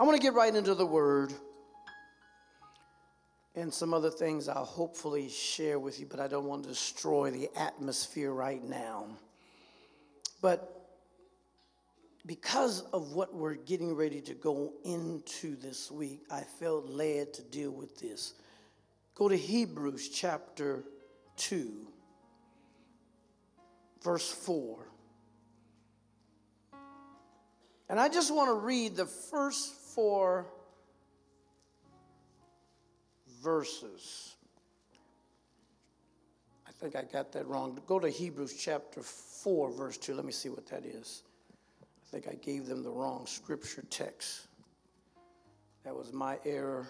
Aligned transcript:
I 0.00 0.04
want 0.04 0.16
to 0.16 0.22
get 0.22 0.34
right 0.34 0.54
into 0.54 0.76
the 0.76 0.86
word 0.86 1.32
and 3.56 3.74
some 3.74 3.92
other 3.92 4.10
things 4.10 4.48
I'll 4.48 4.64
hopefully 4.64 5.28
share 5.28 5.80
with 5.80 5.98
you, 5.98 6.06
but 6.06 6.20
I 6.20 6.28
don't 6.28 6.44
want 6.44 6.62
to 6.62 6.68
destroy 6.68 7.32
the 7.32 7.48
atmosphere 7.56 8.30
right 8.30 8.62
now. 8.62 9.06
But 10.40 10.78
because 12.26 12.82
of 12.92 13.14
what 13.14 13.34
we're 13.34 13.54
getting 13.54 13.96
ready 13.96 14.20
to 14.20 14.34
go 14.34 14.72
into 14.84 15.56
this 15.56 15.90
week, 15.90 16.22
I 16.30 16.42
felt 16.42 16.88
led 16.88 17.34
to 17.34 17.42
deal 17.42 17.72
with 17.72 17.98
this. 17.98 18.34
Go 19.16 19.28
to 19.28 19.36
Hebrews 19.36 20.10
chapter 20.10 20.84
2, 21.38 21.72
verse 24.04 24.30
4. 24.30 24.86
And 27.88 27.98
I 27.98 28.08
just 28.08 28.32
want 28.32 28.50
to 28.50 28.54
read 28.54 28.94
the 28.94 29.06
first 29.06 29.87
four 29.98 30.46
verses. 33.42 34.36
I 36.68 36.70
think 36.70 36.94
I 36.94 37.02
got 37.02 37.32
that 37.32 37.48
wrong. 37.48 37.76
Go 37.88 37.98
to 37.98 38.08
Hebrews 38.08 38.54
chapter 38.54 39.02
4, 39.02 39.72
verse 39.72 39.98
2. 39.98 40.14
Let 40.14 40.24
me 40.24 40.30
see 40.30 40.50
what 40.50 40.68
that 40.68 40.86
is. 40.86 41.24
I 41.82 42.10
think 42.12 42.28
I 42.28 42.36
gave 42.36 42.68
them 42.68 42.84
the 42.84 42.90
wrong 42.90 43.26
scripture 43.26 43.82
text. 43.90 44.46
That 45.82 45.96
was 45.96 46.12
my 46.12 46.38
error. 46.44 46.86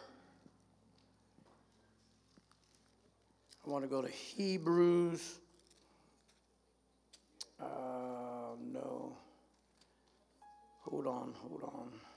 I 3.66 3.70
want 3.70 3.84
to 3.84 3.88
go 3.88 4.02
to 4.02 4.10
Hebrews. 4.10 5.38
Uh, 7.58 7.64
no. 8.70 9.16
Hold 10.82 11.06
on, 11.06 11.32
hold 11.40 11.62
on. 11.62 12.07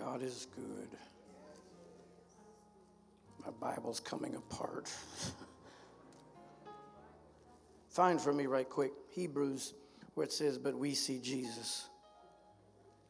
God 0.00 0.22
is 0.22 0.46
good. 0.56 0.88
My 3.44 3.52
Bible's 3.60 4.00
coming 4.00 4.34
apart. 4.34 4.90
Find 7.90 8.18
for 8.18 8.32
me, 8.32 8.46
right 8.46 8.68
quick, 8.68 8.92
Hebrews, 9.10 9.74
where 10.14 10.24
it 10.24 10.32
says, 10.32 10.56
But 10.56 10.74
we 10.74 10.94
see 10.94 11.20
Jesus, 11.20 11.88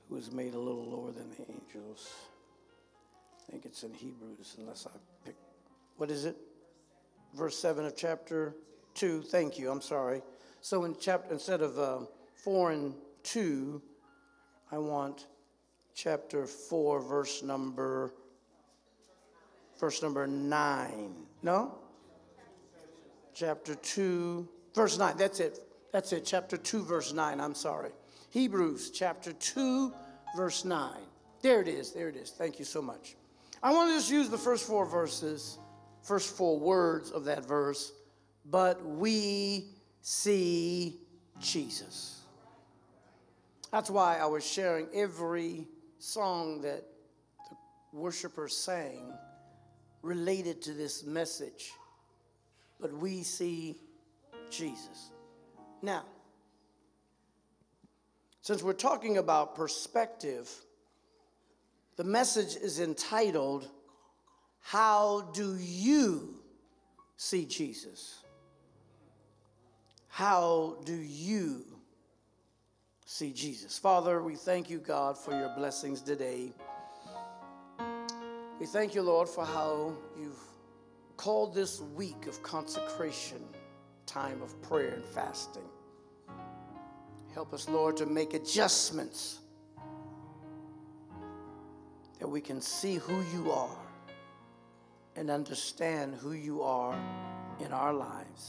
who 0.09 0.17
was 0.17 0.33
made 0.33 0.55
a 0.55 0.59
little 0.59 0.85
lower 0.85 1.13
than 1.13 1.31
the 1.31 1.45
angels. 1.49 2.13
I 3.39 3.53
think 3.53 3.67
it's 3.67 3.85
in 3.85 3.95
Hebrews, 3.95 4.57
unless 4.59 4.89
I 4.89 4.91
pick. 5.25 5.37
What 5.97 6.11
is 6.11 6.25
it? 6.25 6.37
Verse 7.35 7.57
7 7.57 7.87
of 7.87 7.95
chapter 7.95 8.57
2. 8.95 9.23
Thank 9.23 9.61
you, 9.61 9.71
I'm 9.71 9.81
sorry. 9.81 10.23
So 10.61 10.85
in 10.85 10.97
chapter, 11.01 11.33
instead 11.33 11.63
of 11.63 11.79
uh, 11.79 11.99
4 12.35 12.73
and 12.73 12.95
2, 13.23 13.81
I 14.73 14.79
want 14.79 15.27
chapter 16.03 16.47
4, 16.47 17.01
verse 17.01 17.43
number 17.43 18.15
verse 19.79 20.03
number 20.03 20.27
9. 20.27 21.15
No? 21.43 21.79
Chapter 23.35 23.75
2, 23.75 24.49
verse 24.75 24.99
9. 24.99 25.17
That's 25.17 25.41
it. 25.41 25.61
That's 25.93 26.13
it. 26.13 26.25
Chapter 26.25 26.57
2, 26.57 26.85
verse 26.85 27.13
9. 27.13 27.41
I'm 27.41 27.55
sorry. 27.55 27.91
Hebrews 28.31 28.91
chapter 28.91 29.33
2, 29.33 29.93
verse 30.37 30.65
9. 30.65 30.93
There 31.43 31.61
it 31.61 31.69
is. 31.69 31.93
There 31.93 32.09
it 32.09 32.17
is. 32.17 32.31
Thank 32.31 32.59
you 32.59 32.65
so 32.65 32.81
much. 32.81 33.17
I 33.63 33.73
want 33.73 33.91
to 33.91 33.97
just 33.97 34.11
use 34.11 34.31
the 34.31 34.39
first 34.39 34.67
four 34.67 34.87
verses, 34.87 35.59
first 36.03 36.35
four 36.35 36.59
words 36.59 37.11
of 37.11 37.25
that 37.25 37.47
verse. 37.47 37.93
But 38.51 38.85
we 38.85 39.67
see 40.01 41.01
Jesus. 41.41 42.21
That's 43.71 43.91
why 43.91 44.19
I 44.19 44.27
was 44.27 44.47
sharing 44.47 44.87
every 44.95 45.67
song 46.01 46.61
that 46.63 46.85
the 47.49 47.57
worshipers 47.97 48.57
sang 48.57 49.13
related 50.03 50.63
to 50.63 50.73
this 50.73 51.05
message. 51.05 51.73
But 52.81 52.93
we 52.93 53.23
see 53.23 53.77
Jesus. 54.51 55.11
Now, 55.83 56.05
since 58.43 58.63
we're 58.63 58.73
talking 58.73 59.19
about 59.19 59.55
perspective, 59.55 60.51
the 61.97 62.05
message 62.05 62.57
is 62.57 62.81
entitled, 62.81 63.69
How 64.61 65.31
Do 65.33 65.57
You 65.59 66.41
See 67.23 67.45
Jesus? 67.45 68.21
How 70.09 70.79
do 70.87 70.95
you 70.95 71.67
see 73.11 73.33
Jesus? 73.33 73.77
Father, 73.77 74.23
we 74.23 74.37
thank 74.37 74.71
you, 74.71 74.79
God, 74.79 75.19
for 75.19 75.33
your 75.33 75.49
blessings 75.57 76.01
today. 76.01 76.53
We 78.61 78.67
thank 78.67 78.95
you, 78.95 79.03
Lord, 79.03 79.29
for 79.29 79.45
how 79.45 79.97
you've 80.17 80.39
called 81.17 81.53
this 81.53 81.81
week 81.81 82.29
of 82.29 82.41
consecration 82.45 83.43
time 84.07 84.41
of 84.43 84.63
prayer 84.63 84.95
and 84.95 85.05
fasting. 85.05 85.69
Help 87.35 87.53
us, 87.53 87.69
Lord, 87.69 87.97
to 87.97 88.07
make 88.07 88.33
adjustments 88.33 89.41
that 92.21 92.29
we 92.29 92.41
can 92.41 92.61
see 92.61 92.95
who 92.95 93.23
you 93.35 93.51
are 93.51 93.77
and 95.17 95.31
understand 95.31 96.15
who 96.15 96.33
you 96.33 96.63
are 96.63 96.97
in 97.59 97.73
our 97.73 97.93
lives. 97.93 98.49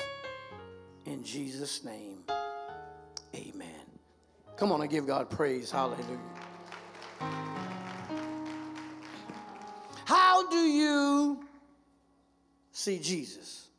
In 1.05 1.23
Jesus' 1.23 1.83
name, 1.83 2.19
amen. 3.35 3.90
Come 4.61 4.71
on 4.73 4.81
and 4.81 4.91
give 4.91 5.07
God 5.07 5.27
praise. 5.27 5.71
Hallelujah. 5.71 6.19
How 10.05 10.47
do 10.51 10.57
you 10.57 11.43
see 12.71 12.99
Jesus? 12.99 13.69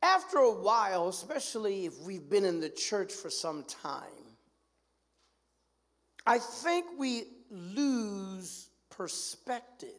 After 0.00 0.38
a 0.38 0.50
while, 0.50 1.08
especially 1.08 1.84
if 1.84 2.00
we've 2.00 2.30
been 2.30 2.46
in 2.46 2.58
the 2.58 2.70
church 2.70 3.12
for 3.12 3.28
some 3.28 3.64
time, 3.64 4.04
I 6.26 6.38
think 6.38 6.86
we 6.96 7.24
lose 7.50 8.70
perspective 8.88 9.90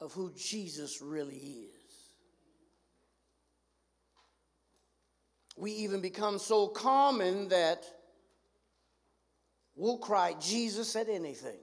of 0.00 0.14
who 0.14 0.32
Jesus 0.34 1.02
really 1.02 1.36
is. 1.36 1.77
We 5.58 5.72
even 5.72 6.00
become 6.00 6.38
so 6.38 6.68
common 6.68 7.48
that 7.48 7.84
we'll 9.74 9.98
cry 9.98 10.36
Jesus 10.40 10.94
at 10.94 11.08
anything. 11.08 11.58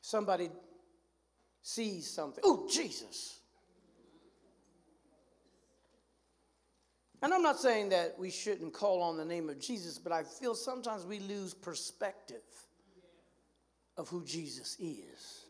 Somebody 0.00 0.48
sees 1.60 2.08
something. 2.10 2.42
Oh, 2.42 2.66
Jesus. 2.72 3.40
And 7.20 7.34
I'm 7.34 7.42
not 7.42 7.58
saying 7.60 7.90
that 7.90 8.14
we 8.18 8.30
shouldn't 8.30 8.72
call 8.72 9.02
on 9.02 9.18
the 9.18 9.24
name 9.24 9.50
of 9.50 9.60
Jesus, 9.60 9.98
but 9.98 10.12
I 10.12 10.22
feel 10.22 10.54
sometimes 10.54 11.04
we 11.04 11.18
lose 11.18 11.52
perspective 11.52 12.40
of 13.98 14.08
who 14.08 14.24
Jesus 14.24 14.78
is. 14.80 15.44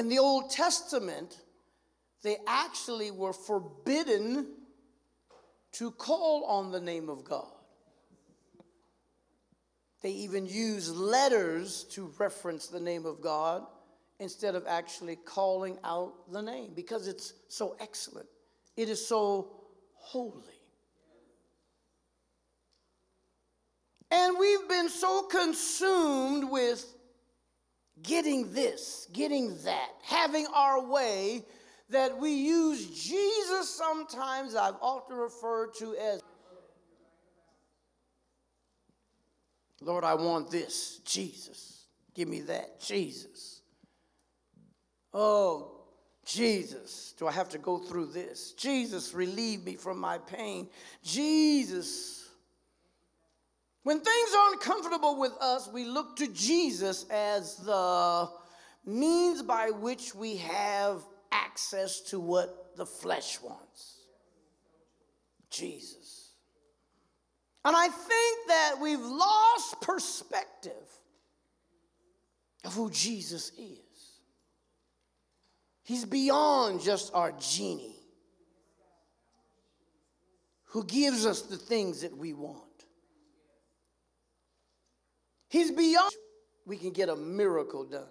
In 0.00 0.08
the 0.08 0.18
Old 0.18 0.48
Testament, 0.48 1.42
they 2.22 2.38
actually 2.46 3.10
were 3.10 3.34
forbidden 3.34 4.46
to 5.72 5.90
call 5.90 6.46
on 6.46 6.72
the 6.72 6.80
name 6.80 7.10
of 7.10 7.22
God. 7.22 7.52
They 10.00 10.12
even 10.12 10.46
used 10.46 10.96
letters 10.96 11.84
to 11.90 12.10
reference 12.18 12.68
the 12.68 12.80
name 12.80 13.04
of 13.04 13.20
God 13.20 13.66
instead 14.18 14.54
of 14.54 14.66
actually 14.66 15.16
calling 15.16 15.76
out 15.84 16.32
the 16.32 16.40
name 16.40 16.72
because 16.74 17.06
it's 17.06 17.34
so 17.48 17.76
excellent. 17.78 18.28
It 18.78 18.88
is 18.88 19.06
so 19.06 19.50
holy. 19.96 20.62
And 24.10 24.38
we've 24.38 24.66
been 24.66 24.88
so 24.88 25.24
consumed 25.24 26.50
with 26.50 26.90
getting 28.02 28.52
this, 28.52 29.08
getting 29.12 29.56
that, 29.64 29.90
having 30.02 30.46
our 30.54 30.84
way, 30.84 31.44
that 31.90 32.18
we 32.18 32.30
use 32.30 32.86
Jesus 32.86 33.68
sometimes, 33.68 34.54
I've 34.54 34.76
often 34.80 35.16
referred 35.16 35.74
to 35.78 35.96
as, 35.96 36.22
Lord, 39.80 40.04
I 40.04 40.14
want 40.14 40.50
this, 40.50 41.00
Jesus. 41.04 41.86
Give 42.14 42.28
me 42.28 42.42
that, 42.42 42.80
Jesus. 42.80 43.62
Oh, 45.12 45.80
Jesus, 46.24 47.14
do 47.18 47.26
I 47.26 47.32
have 47.32 47.48
to 47.50 47.58
go 47.58 47.78
through 47.78 48.06
this? 48.06 48.52
Jesus, 48.52 49.12
relieve 49.14 49.64
me 49.64 49.74
from 49.74 49.98
my 49.98 50.18
pain. 50.18 50.68
Jesus. 51.02 52.29
When 53.82 53.98
things 54.00 54.30
are 54.36 54.52
uncomfortable 54.52 55.18
with 55.18 55.32
us, 55.40 55.68
we 55.72 55.84
look 55.84 56.16
to 56.16 56.26
Jesus 56.28 57.06
as 57.10 57.56
the 57.56 58.28
means 58.84 59.42
by 59.42 59.70
which 59.70 60.14
we 60.14 60.36
have 60.36 61.02
access 61.32 62.00
to 62.00 62.20
what 62.20 62.76
the 62.76 62.84
flesh 62.84 63.40
wants. 63.40 63.98
Jesus. 65.50 66.30
And 67.64 67.76
I 67.76 67.88
think 67.88 68.48
that 68.48 68.74
we've 68.80 69.00
lost 69.00 69.80
perspective 69.80 70.72
of 72.64 72.74
who 72.74 72.90
Jesus 72.90 73.50
is. 73.58 73.78
He's 75.82 76.04
beyond 76.04 76.82
just 76.82 77.12
our 77.14 77.32
genie 77.32 77.96
who 80.66 80.84
gives 80.84 81.26
us 81.26 81.42
the 81.42 81.56
things 81.56 82.02
that 82.02 82.16
we 82.16 82.32
want. 82.32 82.69
He's 85.50 85.72
beyond, 85.72 86.12
we 86.64 86.76
can 86.76 86.92
get 86.92 87.08
a 87.08 87.16
miracle 87.16 87.84
done. 87.84 88.06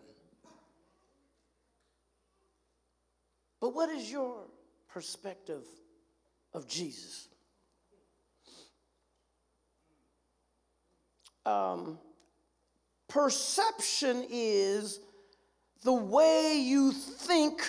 But 3.62 3.74
what 3.74 3.90
is 3.90 4.12
your 4.12 4.44
perspective 4.90 5.64
of 6.54 6.68
Jesus? 6.68 7.30
Um, 11.46 11.98
perception 13.08 14.26
is 14.30 15.00
the 15.84 15.94
way 15.94 16.62
you 16.62 16.92
think 16.92 17.62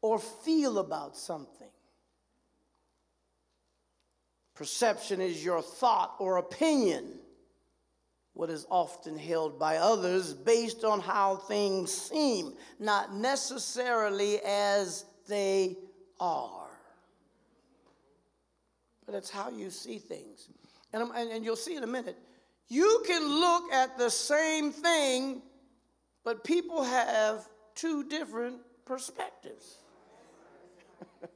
or 0.00 0.20
feel 0.20 0.78
about 0.78 1.16
something. 1.16 1.66
Perception 4.54 5.20
is 5.20 5.44
your 5.44 5.60
thought 5.60 6.14
or 6.20 6.36
opinion, 6.36 7.18
what 8.40 8.50
is 8.50 8.66
often 8.70 9.18
held 9.18 9.58
by 9.58 9.76
others 9.76 10.32
based 10.32 10.82
on 10.82 11.00
how 11.00 11.36
things 11.36 11.92
seem, 11.92 12.54
not 12.78 13.14
necessarily 13.14 14.40
as 14.40 15.04
they 15.28 15.76
are. 16.18 16.68
But 19.04 19.14
it's 19.14 19.30
how 19.30 19.50
you 19.50 19.70
see 19.70 19.98
things. 19.98 20.48
And, 20.92 21.02
and, 21.14 21.30
and 21.30 21.44
you'll 21.44 21.54
see 21.54 21.76
in 21.76 21.84
a 21.84 21.86
minute, 21.86 22.16
you 22.68 23.04
can 23.06 23.22
look 23.28 23.72
at 23.72 23.98
the 23.98 24.10
same 24.10 24.72
thing 24.72 25.42
but 26.24 26.44
people 26.44 26.82
have 26.82 27.48
two 27.74 28.04
different 28.04 28.58
perspectives. 28.84 29.78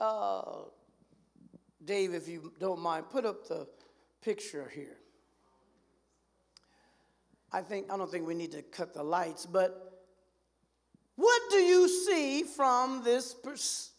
uh, 0.00 0.42
Dave, 1.84 2.14
if 2.14 2.28
you 2.28 2.52
don't 2.58 2.80
mind, 2.80 3.08
put 3.10 3.24
up 3.24 3.48
the 3.48 3.66
picture 4.22 4.70
here. 4.74 4.96
I 7.52 7.62
think 7.62 7.90
I 7.90 7.96
don't 7.96 8.10
think 8.10 8.26
we 8.26 8.34
need 8.34 8.52
to 8.52 8.62
cut 8.62 8.92
the 8.94 9.02
lights, 9.02 9.46
but 9.46 10.04
what 11.16 11.42
do 11.50 11.56
you 11.56 11.88
see 11.88 12.42
from 12.42 13.02
this 13.02 13.34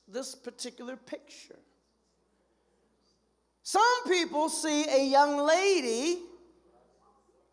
this 0.07 0.35
particular 0.35 0.95
picture? 0.95 1.59
Some 3.63 4.03
people 4.07 4.49
see 4.49 4.85
a 4.89 5.03
young 5.05 5.37
lady 5.37 6.21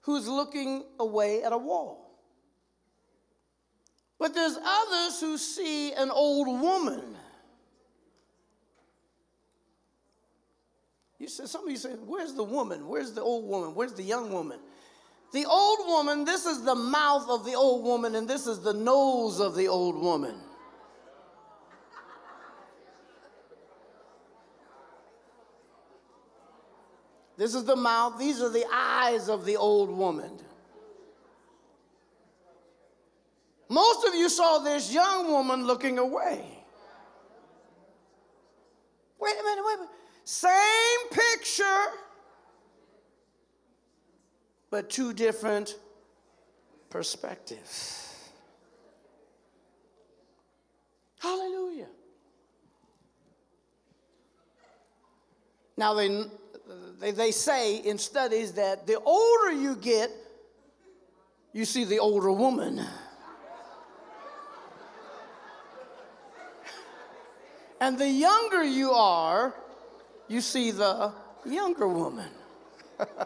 who's 0.02 0.28
looking 0.28 0.84
away 1.00 1.42
at 1.42 1.52
a 1.52 1.58
wall. 1.58 2.06
But 4.19 4.34
there's 4.34 4.56
others 4.56 5.20
who 5.20 5.36
see 5.36 5.92
an 5.92 6.10
old 6.10 6.46
woman. 6.46 7.15
You 11.18 11.28
said, 11.28 11.48
some 11.48 11.64
of 11.64 11.70
you 11.70 11.78
said, 11.78 11.98
Where's 12.04 12.34
the 12.34 12.44
woman? 12.44 12.86
Where's 12.86 13.12
the 13.12 13.22
old 13.22 13.46
woman? 13.46 13.74
Where's 13.74 13.94
the 13.94 14.02
young 14.02 14.30
woman? 14.30 14.58
The 15.32 15.44
old 15.46 15.86
woman, 15.86 16.24
this 16.24 16.46
is 16.46 16.62
the 16.62 16.74
mouth 16.74 17.28
of 17.28 17.44
the 17.44 17.54
old 17.54 17.84
woman, 17.84 18.14
and 18.14 18.28
this 18.28 18.46
is 18.46 18.60
the 18.60 18.72
nose 18.72 19.40
of 19.40 19.54
the 19.54 19.68
old 19.68 19.96
woman. 20.00 20.36
This 27.36 27.54
is 27.54 27.64
the 27.64 27.76
mouth, 27.76 28.19
these 28.19 28.40
are 28.40 28.48
the 28.48 28.64
eyes 28.72 29.28
of 29.28 29.44
the 29.44 29.56
old 29.56 29.90
woman. 29.90 30.30
Most 33.69 34.06
of 34.06 34.14
you 34.14 34.28
saw 34.28 34.58
this 34.58 34.92
young 34.92 35.28
woman 35.28 35.66
looking 35.66 35.98
away. 35.98 36.64
Wait 39.20 39.34
a 39.38 39.42
minute, 39.42 39.64
wait 39.66 39.74
a 39.74 39.78
minute. 39.78 39.90
Same 40.24 40.50
picture, 41.10 41.84
but 44.70 44.90
two 44.90 45.12
different 45.12 45.76
perspectives. 46.90 48.30
Hallelujah. 51.18 51.88
Now, 55.76 55.94
they 55.94 56.24
they, 56.98 57.10
they 57.10 57.30
say 57.30 57.76
in 57.76 57.98
studies 57.98 58.52
that 58.52 58.86
the 58.86 58.98
older 59.00 59.52
you 59.52 59.76
get, 59.76 60.10
you 61.52 61.64
see 61.64 61.84
the 61.84 61.98
older 61.98 62.32
woman. 62.32 62.80
and 67.80 67.98
the 67.98 68.08
younger 68.08 68.64
you 68.64 68.92
are, 68.92 69.54
you 70.28 70.40
see 70.40 70.70
the 70.70 71.12
younger 71.44 71.88
woman. 71.88 72.30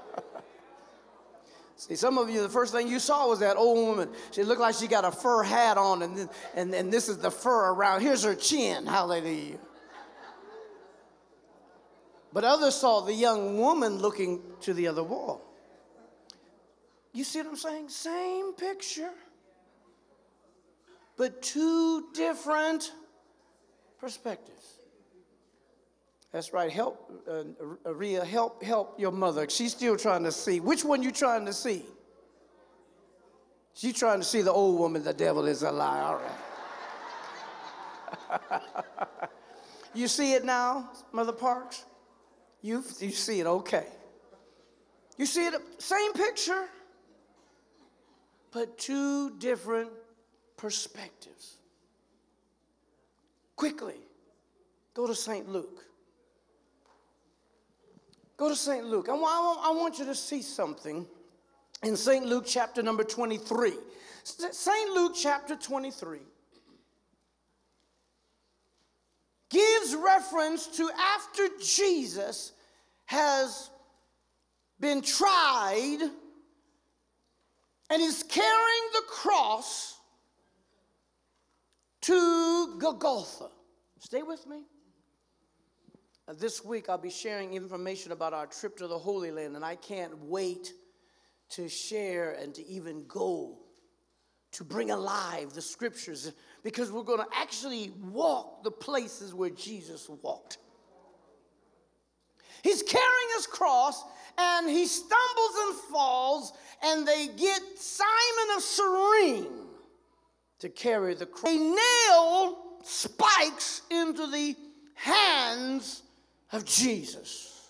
See, 1.80 1.96
some 1.96 2.18
of 2.18 2.28
you, 2.28 2.42
the 2.42 2.48
first 2.50 2.74
thing 2.74 2.88
you 2.88 2.98
saw 2.98 3.26
was 3.26 3.38
that 3.38 3.56
old 3.56 3.88
woman. 3.88 4.10
She 4.32 4.42
looked 4.42 4.60
like 4.60 4.74
she 4.74 4.86
got 4.86 5.06
a 5.06 5.10
fur 5.10 5.42
hat 5.42 5.78
on, 5.78 6.02
and, 6.02 6.28
and, 6.54 6.74
and 6.74 6.92
this 6.92 7.08
is 7.08 7.16
the 7.16 7.30
fur 7.30 7.72
around. 7.72 8.02
Here's 8.02 8.22
her 8.22 8.34
chin. 8.34 8.84
Hallelujah. 8.84 9.56
But 12.34 12.44
others 12.44 12.74
saw 12.74 13.00
the 13.00 13.14
young 13.14 13.56
woman 13.56 13.96
looking 13.96 14.42
to 14.60 14.74
the 14.74 14.88
other 14.88 15.02
wall. 15.02 15.40
You 17.14 17.24
see 17.24 17.38
what 17.38 17.48
I'm 17.48 17.56
saying? 17.56 17.88
Same 17.88 18.52
picture, 18.52 19.12
but 21.16 21.40
two 21.40 22.12
different 22.12 22.92
perspectives. 23.98 24.79
That's 26.32 26.52
right. 26.52 26.70
Help, 26.70 27.10
uh, 27.28 27.42
Aria, 27.84 28.24
help, 28.24 28.62
help 28.62 29.00
your 29.00 29.10
mother. 29.10 29.48
She's 29.48 29.72
still 29.72 29.96
trying 29.96 30.22
to 30.24 30.32
see. 30.32 30.60
Which 30.60 30.84
one 30.84 31.02
you 31.02 31.10
trying 31.10 31.44
to 31.46 31.52
see? 31.52 31.84
She's 33.74 33.98
trying 33.98 34.20
to 34.20 34.24
see 34.24 34.42
the 34.42 34.52
old 34.52 34.78
woman. 34.78 35.02
The 35.02 35.12
devil 35.12 35.46
is 35.46 35.62
a 35.62 35.72
lie. 35.72 36.00
All 36.00 36.16
right. 36.16 36.30
you 39.94 40.06
see 40.06 40.34
it 40.34 40.44
now, 40.44 40.90
Mother 41.12 41.32
Parks? 41.32 41.84
You, 42.62 42.84
you 43.00 43.10
see 43.10 43.40
it, 43.40 43.46
okay. 43.46 43.86
You 45.16 45.26
see 45.26 45.46
it, 45.46 45.54
same 45.78 46.12
picture, 46.12 46.66
but 48.52 48.78
two 48.78 49.36
different 49.38 49.90
perspectives. 50.56 51.56
Quickly, 53.56 53.96
go 54.94 55.06
to 55.06 55.14
St. 55.14 55.48
Luke. 55.48 55.84
Go 58.40 58.48
to 58.48 58.56
St. 58.56 58.86
Luke. 58.86 59.10
I 59.10 59.12
want, 59.12 59.60
I 59.62 59.70
want 59.70 59.98
you 59.98 60.06
to 60.06 60.14
see 60.14 60.40
something 60.40 61.06
in 61.82 61.94
St. 61.94 62.24
Luke 62.24 62.44
chapter 62.46 62.82
number 62.82 63.04
23. 63.04 63.74
St. 64.24 64.90
Luke 64.94 65.12
chapter 65.14 65.56
23. 65.56 66.20
gives 69.50 69.94
reference 69.94 70.68
to 70.68 70.88
after 70.98 71.48
Jesus 71.62 72.52
has 73.04 73.68
been 74.78 75.02
tried 75.02 75.98
and 77.90 78.00
is 78.00 78.22
carrying 78.22 78.88
the 78.94 79.02
cross 79.06 79.98
to 82.00 82.78
Golgotha. 82.78 83.50
Stay 83.98 84.22
with 84.22 84.46
me. 84.46 84.62
Uh, 86.30 86.34
this 86.38 86.64
week 86.64 86.88
I'll 86.88 86.96
be 86.96 87.10
sharing 87.10 87.54
information 87.54 88.12
about 88.12 88.32
our 88.32 88.46
trip 88.46 88.76
to 88.76 88.86
the 88.86 88.98
Holy 88.98 89.32
Land, 89.32 89.56
and 89.56 89.64
I 89.64 89.74
can't 89.74 90.16
wait 90.18 90.72
to 91.50 91.68
share 91.68 92.36
and 92.40 92.54
to 92.54 92.64
even 92.68 93.04
go 93.08 93.58
to 94.52 94.62
bring 94.62 94.92
alive 94.92 95.52
the 95.54 95.62
scriptures 95.62 96.30
because 96.62 96.92
we're 96.92 97.02
going 97.02 97.18
to 97.18 97.36
actually 97.36 97.90
walk 98.12 98.62
the 98.62 98.70
places 98.70 99.34
where 99.34 99.50
Jesus 99.50 100.08
walked. 100.22 100.58
He's 102.62 102.82
carrying 102.82 103.28
his 103.34 103.48
cross 103.48 104.04
and 104.38 104.70
he 104.70 104.86
stumbles 104.86 105.56
and 105.66 105.76
falls, 105.90 106.52
and 106.84 107.08
they 107.08 107.26
get 107.26 107.60
Simon 107.76 108.56
of 108.56 108.62
Cyrene 108.62 109.66
to 110.60 110.68
carry 110.68 111.14
the 111.14 111.26
cross. 111.26 111.50
They 111.50 111.58
nail 111.58 112.58
spikes 112.84 113.82
into 113.90 114.28
the 114.28 114.54
hands 114.94 116.02
of 116.52 116.64
Jesus. 116.64 117.68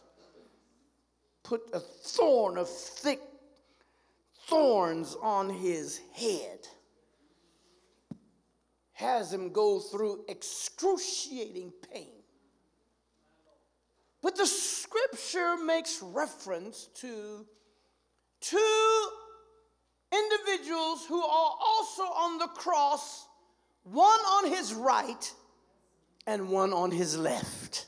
Put 1.43 1.63
a 1.73 1.81
thorn 1.81 2.59
of 2.59 2.69
thick 2.69 3.21
thorns 4.47 5.17
on 5.23 5.51
his 5.51 6.01
head. 6.13 6.67
Has 8.93 9.33
him 9.33 9.53
go 9.53 9.81
through 9.81 10.25
excruciating 10.29 11.73
pain. 11.93 12.21
But 14.23 14.37
the 14.37 14.47
scripture 14.47 15.57
makes 15.57 16.03
reference 16.03 16.89
to 16.97 17.47
two 18.41 19.09
individuals 20.13 21.07
who 21.07 21.21
are 21.21 21.55
also 21.61 22.03
on 22.03 22.39
the 22.39 22.49
cross, 22.49 23.27
one 23.85 24.05
on 24.05 24.51
his 24.51 24.75
right 24.75 25.33
and 26.27 26.51
one 26.51 26.73
on 26.73 26.91
his 26.91 27.17
left. 27.17 27.87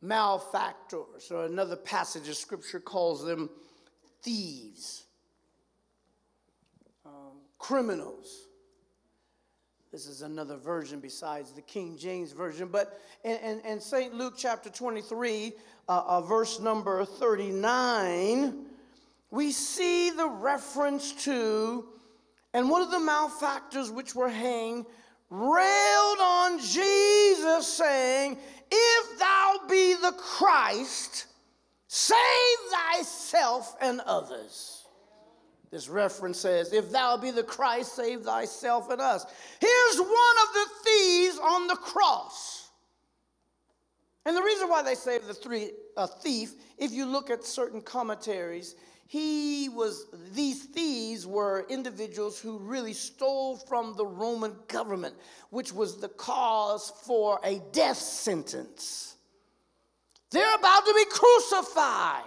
Malefactors, 0.00 1.30
or 1.30 1.44
another 1.44 1.76
passage 1.76 2.28
of 2.28 2.36
scripture 2.36 2.80
calls 2.80 3.24
them 3.24 3.50
thieves, 4.22 5.04
um, 7.04 7.40
criminals. 7.58 8.46
This 9.90 10.06
is 10.06 10.22
another 10.22 10.56
version 10.56 11.00
besides 11.00 11.52
the 11.52 11.62
King 11.62 11.96
James 11.96 12.32
Version. 12.32 12.68
But 12.68 13.00
in, 13.24 13.36
in, 13.36 13.60
in 13.60 13.80
St. 13.80 14.14
Luke 14.14 14.34
chapter 14.36 14.68
23, 14.68 15.52
uh, 15.88 16.02
uh, 16.06 16.20
verse 16.20 16.60
number 16.60 17.04
39, 17.04 18.66
we 19.30 19.50
see 19.50 20.10
the 20.10 20.28
reference 20.28 21.12
to, 21.24 21.86
and 22.52 22.70
one 22.70 22.82
of 22.82 22.90
the 22.90 23.00
malefactors 23.00 23.90
which 23.90 24.14
were 24.14 24.28
hanged 24.28 24.84
railed 25.30 26.18
on 26.20 26.58
Jesus, 26.58 27.66
saying, 27.66 28.38
If 28.70 29.18
thou 29.18 29.60
be 29.68 29.94
the 29.94 30.12
Christ, 30.18 31.26
save 31.86 32.16
thyself 32.70 33.76
and 33.80 34.00
others. 34.00 34.84
This 35.70 35.88
reference 35.88 36.38
says, 36.38 36.72
If 36.72 36.90
thou 36.90 37.16
be 37.16 37.30
the 37.30 37.42
Christ, 37.42 37.94
save 37.94 38.22
thyself 38.22 38.90
and 38.90 39.00
us. 39.00 39.26
Here's 39.60 39.98
one 39.98 40.08
of 40.08 40.54
the 40.54 40.66
thieves 40.84 41.38
on 41.38 41.66
the 41.66 41.76
cross. 41.76 42.70
And 44.24 44.36
the 44.36 44.42
reason 44.42 44.68
why 44.68 44.82
they 44.82 44.94
say 44.94 45.18
the 45.18 45.34
three, 45.34 45.70
a 45.96 46.06
thief, 46.06 46.52
if 46.76 46.92
you 46.92 47.06
look 47.06 47.30
at 47.30 47.44
certain 47.44 47.80
commentaries, 47.80 48.74
he 49.08 49.70
was 49.70 50.06
these 50.32 50.64
thieves 50.64 51.26
were 51.26 51.66
individuals 51.68 52.38
who 52.38 52.58
really 52.58 52.92
stole 52.92 53.56
from 53.56 53.96
the 53.96 54.04
roman 54.06 54.54
government 54.68 55.14
which 55.50 55.72
was 55.72 55.96
the 55.96 56.08
cause 56.08 56.92
for 57.04 57.40
a 57.42 57.60
death 57.72 57.96
sentence. 57.96 59.16
They're 60.30 60.54
about 60.54 60.84
to 60.84 60.94
be 60.94 61.06
crucified. 61.10 62.22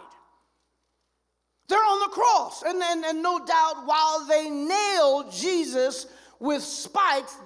They're 1.70 1.78
on 1.78 2.00
the 2.00 2.16
cross 2.16 2.64
and, 2.64 2.82
and, 2.82 3.06
and 3.06 3.24
no 3.24 3.46
doubt 3.46 3.86
while 3.86 4.26
they 4.26 4.50
nailed 4.50 5.32
jesus 5.32 6.08
with 6.40 6.64
spikes 6.64 7.38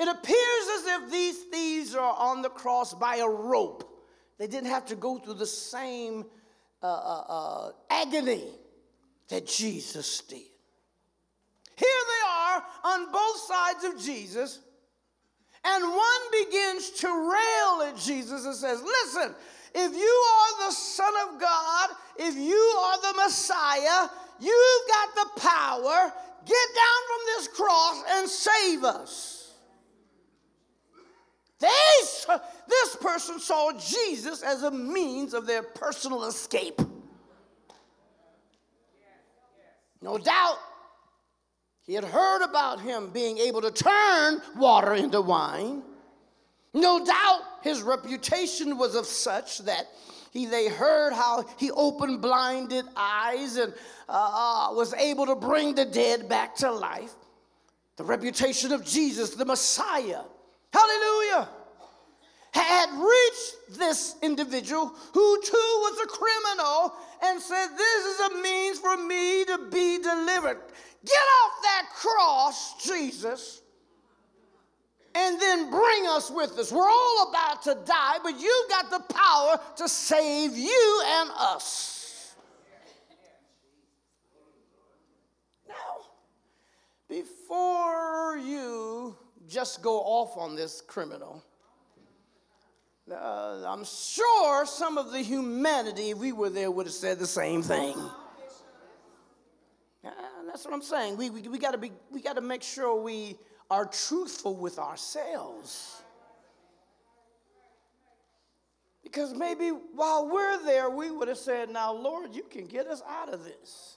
it 0.00 0.08
appears 0.08 0.68
as 0.78 0.86
if 0.86 1.10
these 1.10 1.38
thieves 1.52 1.94
are 1.94 2.16
on 2.18 2.40
the 2.40 2.48
cross 2.48 2.94
by 2.94 3.16
a 3.16 3.28
rope. 3.28 3.86
They 4.38 4.46
didn't 4.46 4.70
have 4.70 4.86
to 4.86 4.96
go 4.96 5.18
through 5.18 5.34
the 5.34 5.46
same 5.46 6.24
uh, 6.82 6.86
uh, 6.86 7.24
uh, 7.28 7.72
agony 7.90 8.44
that 9.30 9.46
Jesus 9.46 10.20
did. 10.22 10.38
Here 11.76 11.86
they 11.86 12.28
are 12.28 12.62
on 12.84 13.12
both 13.12 13.36
sides 13.38 13.84
of 13.84 14.00
Jesus, 14.00 14.60
and 15.64 15.84
one 15.84 16.44
begins 16.44 16.90
to 16.90 17.08
rail 17.08 17.88
at 17.88 17.96
Jesus 17.96 18.44
and 18.44 18.54
says, 18.54 18.82
Listen, 18.82 19.34
if 19.74 19.92
you 19.94 20.24
are 20.34 20.66
the 20.66 20.72
Son 20.72 21.12
of 21.28 21.40
God, 21.40 21.90
if 22.18 22.36
you 22.36 22.54
are 22.54 23.00
the 23.00 23.22
Messiah, 23.22 24.08
you've 24.40 24.88
got 24.88 25.14
the 25.14 25.40
power. 25.40 26.12
Get 26.44 26.68
down 26.74 27.00
from 27.06 27.20
this 27.26 27.48
cross 27.48 28.02
and 28.10 28.28
save 28.28 28.84
us. 28.84 29.54
They, 31.60 31.68
this 32.68 32.96
person 32.96 33.38
saw 33.38 33.72
Jesus 33.78 34.42
as 34.42 34.62
a 34.62 34.70
means 34.70 35.34
of 35.34 35.46
their 35.46 35.62
personal 35.62 36.24
escape. 36.24 36.80
No 40.02 40.18
doubt 40.18 40.58
he 41.82 41.94
had 41.94 42.04
heard 42.04 42.42
about 42.44 42.80
him 42.80 43.10
being 43.10 43.38
able 43.38 43.60
to 43.62 43.70
turn 43.70 44.40
water 44.56 44.94
into 44.94 45.20
wine. 45.20 45.82
No 46.72 47.04
doubt 47.04 47.40
his 47.62 47.82
reputation 47.82 48.78
was 48.78 48.94
of 48.94 49.06
such 49.06 49.58
that 49.60 49.86
he, 50.30 50.46
they 50.46 50.68
heard 50.68 51.12
how 51.12 51.44
he 51.58 51.70
opened 51.72 52.22
blinded 52.22 52.84
eyes 52.96 53.56
and 53.56 53.74
uh, 54.08 54.68
uh, 54.70 54.74
was 54.74 54.94
able 54.94 55.26
to 55.26 55.34
bring 55.34 55.74
the 55.74 55.84
dead 55.84 56.28
back 56.28 56.54
to 56.56 56.70
life. 56.70 57.12
The 57.96 58.04
reputation 58.04 58.72
of 58.72 58.84
Jesus, 58.84 59.30
the 59.30 59.44
Messiah. 59.44 60.22
Hallelujah 60.72 61.48
had 62.52 62.90
reached 62.90 63.78
this 63.78 64.16
individual 64.22 64.88
who 65.14 65.42
too 65.42 65.52
was 65.52 66.00
a 66.02 66.06
criminal 66.06 66.94
and 67.22 67.40
said, 67.40 67.68
This 67.76 68.04
is 68.06 68.20
a 68.20 68.42
means 68.42 68.78
for 68.78 68.96
me 68.96 69.44
to 69.44 69.58
be 69.70 69.98
delivered. 69.98 70.60
Get 71.04 71.12
off 71.14 71.62
that 71.62 71.86
cross, 71.94 72.82
Jesus, 72.84 73.62
and 75.14 75.40
then 75.40 75.70
bring 75.70 76.06
us 76.08 76.30
with 76.30 76.58
us. 76.58 76.72
We're 76.72 76.88
all 76.88 77.28
about 77.30 77.62
to 77.62 77.78
die, 77.84 78.18
but 78.22 78.38
you've 78.38 78.68
got 78.68 78.90
the 78.90 79.14
power 79.14 79.60
to 79.76 79.88
save 79.88 80.56
you 80.56 81.02
and 81.06 81.30
us. 81.36 82.34
Now, 85.68 85.74
before 87.08 88.36
you 88.36 89.16
just 89.48 89.82
go 89.82 90.00
off 90.00 90.36
on 90.36 90.54
this 90.54 90.80
criminal, 90.80 91.42
uh, 93.12 93.64
I'm 93.66 93.84
sure 93.84 94.66
some 94.66 94.98
of 94.98 95.12
the 95.12 95.20
humanity, 95.20 96.14
we 96.14 96.32
were 96.32 96.50
there, 96.50 96.70
would 96.70 96.86
have 96.86 96.94
said 96.94 97.18
the 97.18 97.26
same 97.26 97.62
thing. 97.62 97.96
That's 100.50 100.64
what 100.64 100.74
I'm 100.74 100.82
saying. 100.82 101.16
We, 101.16 101.30
we, 101.30 101.42
we 101.42 101.58
got 101.58 101.72
to 101.72 101.78
be 101.78 101.92
we 102.10 102.20
got 102.20 102.34
to 102.34 102.40
make 102.40 102.62
sure 102.62 103.00
we 103.00 103.36
are 103.70 103.86
truthful 103.86 104.56
with 104.56 104.78
ourselves. 104.80 106.02
Because 109.04 109.32
maybe 109.32 109.68
while 109.68 110.28
we're 110.28 110.62
there, 110.64 110.90
we 110.90 111.10
would 111.10 111.28
have 111.28 111.38
said, 111.38 111.70
Now, 111.70 111.92
Lord, 111.92 112.34
you 112.34 112.42
can 112.42 112.66
get 112.66 112.88
us 112.88 113.00
out 113.08 113.32
of 113.32 113.44
this. 113.44 113.96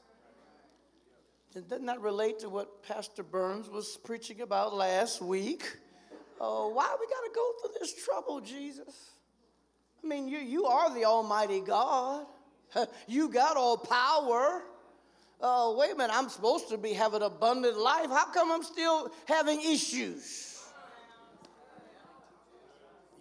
And 1.56 1.68
doesn't 1.68 1.86
that 1.88 2.02
relate 2.02 2.40
to 2.40 2.50
what 2.50 2.84
Pastor 2.84 3.24
Burns 3.24 3.68
was 3.68 3.98
preaching 4.04 4.42
about 4.42 4.76
last 4.76 5.22
week? 5.22 5.78
Oh, 6.40 6.70
why 6.70 6.96
we 7.00 7.08
got 7.08 7.22
to 7.22 7.32
go 7.34 7.52
through 7.62 7.80
this 7.80 8.04
trouble, 8.04 8.42
Jesus? 8.42 9.12
I 10.04 10.08
mean, 10.08 10.28
you, 10.28 10.40
you 10.40 10.66
are 10.66 10.94
the 10.94 11.06
Almighty 11.06 11.62
God. 11.62 12.26
You 13.08 13.30
got 13.30 13.56
all 13.56 13.78
power. 13.78 14.64
Oh, 15.40 15.78
wait 15.78 15.92
a 15.92 15.96
minute, 15.96 16.16
I'm 16.16 16.28
supposed 16.28 16.70
to 16.70 16.78
be 16.78 16.94
having 16.94 17.22
abundant 17.22 17.78
life. 17.78 18.08
How 18.08 18.26
come 18.26 18.52
I'm 18.52 18.64
still 18.64 19.12
having 19.28 19.62
issues? 19.62 20.60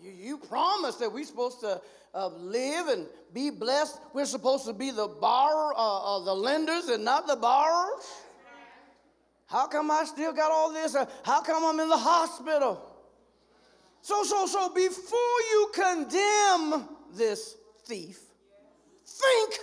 You, 0.03 0.13
you 0.13 0.39
promised 0.39 1.01
that 1.01 1.13
we're 1.13 1.25
supposed 1.25 1.61
to 1.61 1.81
uh, 2.15 2.29
live 2.29 2.89
and 2.89 3.07
be 3.33 3.51
blessed. 3.51 3.99
We're 4.13 4.25
supposed 4.25 4.67
to 4.67 4.73
be 4.73 4.91
the 4.91 5.09
borrower, 5.09 5.75
uh, 5.77 6.17
uh, 6.17 6.25
the 6.25 6.35
lenders, 6.35 6.89
and 6.89 7.05
not 7.05 7.27
the 7.27 7.37
borrowers. 7.37 8.05
How 9.47 9.67
come 9.67 9.91
I 9.91 10.05
still 10.05 10.33
got 10.33 10.51
all 10.51 10.73
this? 10.73 10.95
Uh, 10.95 11.07
how 11.25 11.43
come 11.43 11.65
I'm 11.65 11.79
in 11.81 11.89
the 11.89 11.97
hospital? 11.97 12.92
So, 14.03 14.25
so, 14.25 14.47
so 14.47 14.69
before 14.75 15.19
you 15.53 15.71
condemn 15.73 16.89
this 17.15 17.57
thief, 17.85 18.21
think 19.07 19.55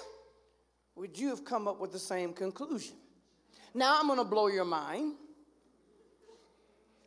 would 0.96 1.20
you 1.20 1.28
have 1.30 1.44
come 1.44 1.68
up 1.68 1.80
with 1.80 1.92
the 1.92 2.00
same 2.00 2.32
conclusion? 2.32 2.96
Now 3.74 4.00
I'm 4.00 4.08
going 4.08 4.18
to 4.18 4.26
blow 4.26 4.48
your 4.48 4.66
mind. 4.66 5.14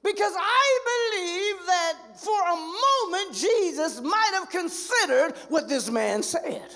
Because 0.05 0.33
I 0.37 0.79
believe 1.15 1.67
that 1.67 2.21
for 2.21 2.43
a 2.43 2.57
moment 2.57 3.35
Jesus 3.35 4.01
might 4.01 4.31
have 4.35 4.51
considered 4.51 5.35
what 5.49 5.69
this 5.69 5.89
man 5.91 6.23
said. 6.23 6.69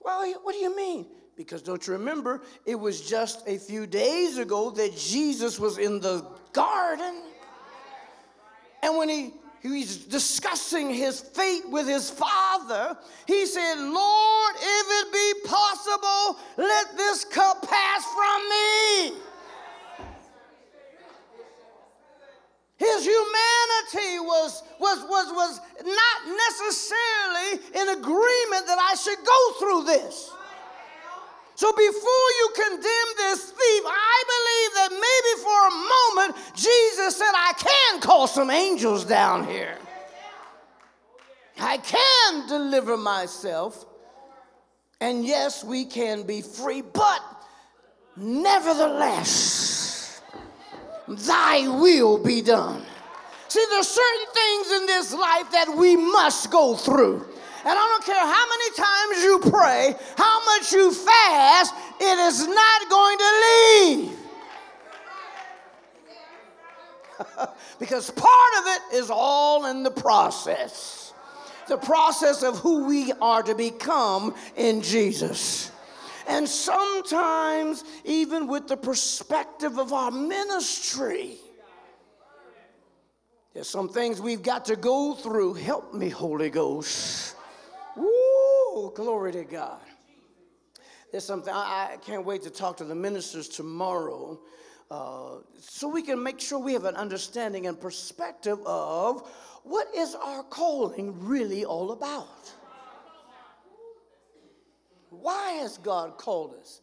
Well, 0.00 0.30
what 0.42 0.52
do 0.52 0.58
you 0.58 0.76
mean? 0.76 1.06
Because 1.36 1.62
don't 1.62 1.86
you 1.86 1.94
remember, 1.94 2.42
it 2.66 2.74
was 2.74 3.00
just 3.00 3.46
a 3.48 3.56
few 3.56 3.86
days 3.86 4.36
ago 4.36 4.70
that 4.70 4.96
Jesus 4.98 5.58
was 5.58 5.78
in 5.78 6.00
the 6.00 6.26
garden 6.52 7.22
and 8.82 8.96
when 8.96 9.08
he, 9.08 9.32
he's 9.62 9.96
discussing 9.96 10.90
his 10.90 11.20
fate 11.20 11.68
with 11.68 11.86
his 11.86 12.10
father, 12.10 12.96
he 13.26 13.46
said, 13.46 13.74
Lord, 13.78 14.54
if 14.56 14.86
it 14.90 15.12
be 15.12 15.48
possible, 15.48 16.38
let 16.56 16.96
this 16.96 17.24
cup 17.24 17.62
pass 17.68 18.04
from 18.04 18.48
me. 18.50 19.18
His 22.76 23.04
humanity 23.04 24.18
was, 24.18 24.64
was, 24.80 24.98
was, 25.08 25.32
was 25.32 25.60
not 25.84 26.36
necessarily 26.50 27.64
in 27.80 27.98
agreement 28.00 28.66
that 28.66 28.78
I 28.80 28.96
should 28.96 29.18
go 29.24 29.52
through 29.60 29.84
this. 29.84 30.32
So 31.62 31.70
before 31.70 32.28
you 32.40 32.48
condemn 32.56 33.10
this 33.18 33.50
thief, 33.50 33.82
I 33.86 34.24
believe 34.34 34.74
that 34.74 34.90
maybe 34.90 35.32
for 35.44 35.68
a 35.68 35.74
moment 35.94 36.34
Jesus 36.56 37.16
said, 37.16 37.32
I 37.32 37.52
can 37.56 38.00
call 38.00 38.26
some 38.26 38.50
angels 38.50 39.04
down 39.04 39.46
here. 39.46 39.78
I 41.60 41.78
can 41.78 42.48
deliver 42.48 42.96
myself. 42.96 43.86
And 45.00 45.24
yes, 45.24 45.62
we 45.62 45.84
can 45.84 46.24
be 46.24 46.42
free, 46.42 46.82
but 46.82 47.22
nevertheless, 48.16 50.20
thy 51.06 51.68
will 51.68 52.18
be 52.18 52.42
done. 52.42 52.82
See, 53.46 53.64
there's 53.70 53.86
certain 53.86 54.26
things 54.34 54.72
in 54.80 54.86
this 54.86 55.14
life 55.14 55.48
that 55.52 55.76
we 55.76 55.94
must 55.94 56.50
go 56.50 56.74
through. 56.74 57.24
And 57.64 57.78
I 57.78 57.86
don't 57.88 58.04
care 58.04 58.18
how 58.18 58.46
many 58.48 58.70
times 58.74 59.22
you 59.22 59.38
pray, 59.50 59.94
how 60.16 60.44
much 60.44 60.72
you 60.72 60.92
fast, 60.92 61.74
it 62.00 62.18
is 62.18 62.48
not 62.48 62.90
going 62.90 63.18
to 63.18 63.30
leave. 63.44 64.18
because 67.78 68.10
part 68.10 68.52
of 68.58 68.64
it 68.66 68.96
is 68.96 69.10
all 69.10 69.66
in 69.66 69.84
the 69.84 69.90
process. 69.90 71.12
The 71.68 71.76
process 71.76 72.42
of 72.42 72.58
who 72.58 72.86
we 72.86 73.12
are 73.20 73.42
to 73.44 73.54
become 73.54 74.34
in 74.56 74.82
Jesus. 74.82 75.70
And 76.26 76.48
sometimes, 76.48 77.84
even 78.04 78.46
with 78.46 78.68
the 78.68 78.76
perspective 78.76 79.78
of 79.78 79.92
our 79.92 80.10
ministry, 80.10 81.36
there's 83.54 83.68
some 83.68 83.88
things 83.88 84.20
we've 84.20 84.42
got 84.42 84.64
to 84.66 84.76
go 84.76 85.14
through. 85.14 85.54
Help 85.54 85.94
me, 85.94 86.08
Holy 86.08 86.50
Ghost. 86.50 87.36
Woo, 88.74 88.90
glory 88.94 89.32
to 89.32 89.44
God. 89.44 89.80
There's 91.10 91.24
something, 91.24 91.52
I, 91.52 91.90
I 91.92 91.96
can't 91.98 92.24
wait 92.24 92.42
to 92.42 92.50
talk 92.50 92.78
to 92.78 92.84
the 92.84 92.94
ministers 92.94 93.48
tomorrow 93.48 94.40
uh, 94.90 95.38
so 95.58 95.88
we 95.88 96.02
can 96.02 96.22
make 96.22 96.40
sure 96.40 96.58
we 96.58 96.72
have 96.72 96.84
an 96.84 96.96
understanding 96.96 97.66
and 97.66 97.78
perspective 97.78 98.58
of 98.64 99.28
what 99.62 99.88
is 99.94 100.14
our 100.14 100.42
calling 100.44 101.14
really 101.20 101.64
all 101.64 101.92
about. 101.92 102.50
Why 105.10 105.52
has 105.52 105.76
God 105.78 106.16
called 106.16 106.54
us? 106.58 106.80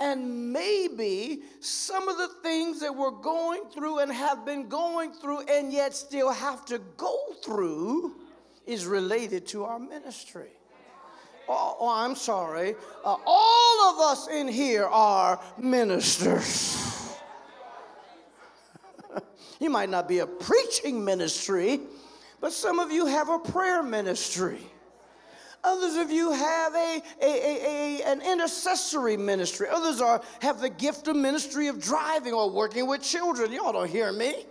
And 0.00 0.52
maybe 0.52 1.42
some 1.60 2.08
of 2.08 2.18
the 2.18 2.28
things 2.42 2.80
that 2.80 2.94
we're 2.94 3.10
going 3.10 3.64
through 3.72 4.00
and 4.00 4.12
have 4.12 4.44
been 4.44 4.68
going 4.68 5.12
through 5.12 5.40
and 5.48 5.72
yet 5.72 5.94
still 5.94 6.30
have 6.30 6.66
to 6.66 6.78
go 6.96 7.18
through 7.42 8.16
is 8.66 8.84
related 8.84 9.46
to 9.48 9.64
our 9.64 9.78
ministry. 9.78 10.50
Oh, 11.48 11.76
oh 11.80 11.88
I'm 11.88 12.14
sorry. 12.14 12.74
Uh, 13.04 13.16
all 13.26 13.90
of 13.90 14.00
us 14.00 14.28
in 14.28 14.48
here 14.48 14.86
are 14.86 15.40
ministers. 15.58 17.16
you 19.60 19.70
might 19.70 19.88
not 19.88 20.08
be 20.08 20.20
a 20.20 20.26
preaching 20.26 21.04
ministry, 21.04 21.80
but 22.40 22.52
some 22.52 22.78
of 22.78 22.90
you 22.90 23.06
have 23.06 23.28
a 23.28 23.38
prayer 23.38 23.82
ministry. 23.82 24.58
Others 25.64 25.96
of 25.96 26.10
you 26.10 26.32
have 26.32 26.74
a, 26.74 27.02
a, 27.22 27.24
a, 27.24 28.00
a, 28.00 28.02
an 28.02 28.20
intercessory 28.20 29.16
ministry. 29.16 29.68
Others 29.70 30.00
are, 30.00 30.20
have 30.40 30.60
the 30.60 30.68
gift 30.68 31.06
of 31.06 31.14
ministry 31.14 31.68
of 31.68 31.80
driving 31.80 32.32
or 32.32 32.50
working 32.50 32.88
with 32.88 33.00
children. 33.00 33.52
Y'all 33.52 33.72
don't 33.72 33.88
hear 33.88 34.12
me. 34.12 34.44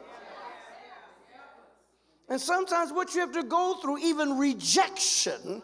And 2.29 2.39
sometimes 2.39 2.93
what 2.93 3.13
you 3.13 3.19
have 3.19 3.33
to 3.33 3.43
go 3.43 3.75
through, 3.81 3.97
even 3.97 4.37
rejection, 4.37 5.61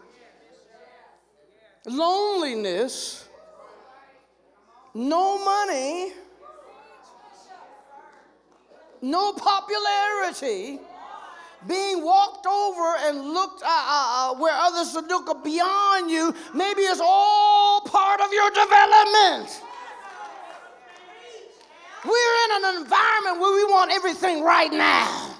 loneliness, 1.87 3.27
no 4.93 5.43
money, 5.43 6.13
no 9.01 9.33
popularity, 9.33 10.79
being 11.67 12.03
walked 12.03 12.45
over 12.45 12.95
and 12.99 13.33
looked 13.33 13.63
uh, 13.63 13.67
uh, 13.67 13.69
uh 13.69 14.35
where 14.35 14.53
others 14.53 14.93
would 14.93 15.07
look 15.07 15.43
beyond 15.43 16.11
you, 16.11 16.33
maybe 16.53 16.81
it's 16.81 17.01
all 17.03 17.81
part 17.81 18.21
of 18.21 18.31
your 18.31 18.49
development. 18.51 19.63
We're 22.05 22.11
in 22.45 22.63
an 22.63 22.81
environment 22.83 23.39
where 23.39 23.53
we 23.55 23.63
want 23.65 23.91
everything 23.91 24.43
right 24.43 24.71
now. 24.71 25.35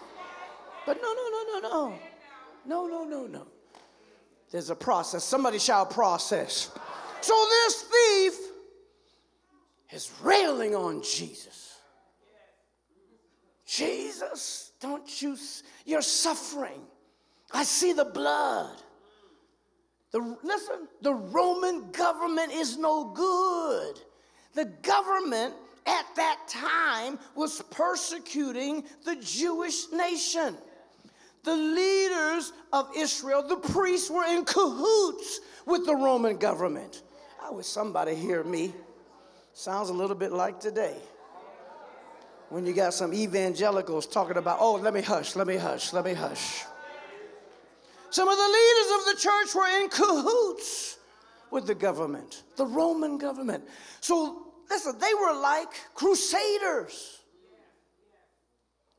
But 0.86 1.02
no, 1.02 1.14
no, 1.14 1.30
no, 1.30 1.60
no, 1.60 1.70
no. 1.70 2.00
No, 2.66 2.88
no, 2.88 3.04
no, 3.04 3.28
no. 3.28 3.48
There's 4.52 4.70
a 4.70 4.76
process. 4.76 5.24
Somebody 5.24 5.60
shout 5.60 5.92
process. 5.92 6.72
So 7.22 7.34
this 7.50 7.84
thief 7.84 8.34
is 9.92 10.12
railing 10.22 10.76
on 10.76 11.02
Jesus. 11.04 11.80
Jesus, 13.66 14.72
don't 14.80 15.22
you, 15.22 15.36
you're 15.86 16.02
suffering. 16.02 16.82
I 17.52 17.64
see 17.64 17.92
the 17.92 18.06
blood. 18.06 18.82
The, 20.12 20.38
listen, 20.44 20.88
the 21.02 21.14
Roman 21.14 21.92
government 21.92 22.54
is 22.54 22.78
no 22.78 23.12
good. 23.12 24.00
The 24.54 24.66
government 24.82 25.54
at 25.86 26.06
that 26.16 26.40
time 26.48 27.20
was 27.36 27.62
persecuting 27.72 28.86
the 29.04 29.18
Jewish 29.18 29.92
nation 29.92 30.58
the 31.48 31.56
leaders 31.56 32.52
of 32.74 32.90
Israel, 32.96 33.42
the 33.42 33.56
priests, 33.56 34.10
were 34.10 34.26
in 34.26 34.44
cahoots 34.44 35.40
with 35.66 35.86
the 35.86 35.96
Roman 35.96 36.36
government. 36.36 37.04
I 37.42 37.52
wish 37.52 37.68
somebody 37.68 38.16
hear 38.16 38.44
me. 38.44 38.74
Sounds 39.54 39.90
a 39.90 39.94
little 39.94 40.16
bit 40.16 40.34
like 40.34 40.60
today. 40.60 40.98
When 42.50 42.66
you 42.66 42.74
got 42.74 42.94
some 42.94 43.14
evangelicals 43.14 44.08
talking 44.08 44.36
about, 44.36 44.58
oh, 44.60 44.76
let 44.76 44.94
me 44.94 45.02
hush, 45.02 45.38
let 45.38 45.48
me 45.48 45.56
hush, 45.56 45.94
let 45.94 46.04
me 46.04 46.14
hush. 46.14 46.66
Some 48.10 48.28
of 48.28 48.38
the 48.38 48.44
leaders 48.44 49.00
of 49.00 49.06
the 49.06 49.22
church 49.22 49.56
were 49.56 49.82
in 49.82 49.90
cahoots 49.90 50.98
with 51.50 51.66
the 51.66 51.76
government, 51.76 52.44
the 52.58 52.66
Roman 52.66 53.18
government. 53.18 53.64
So, 54.02 54.48
listen, 54.70 55.00
they 55.00 55.14
were 55.14 55.40
like 55.40 55.70
crusaders. 55.94 57.17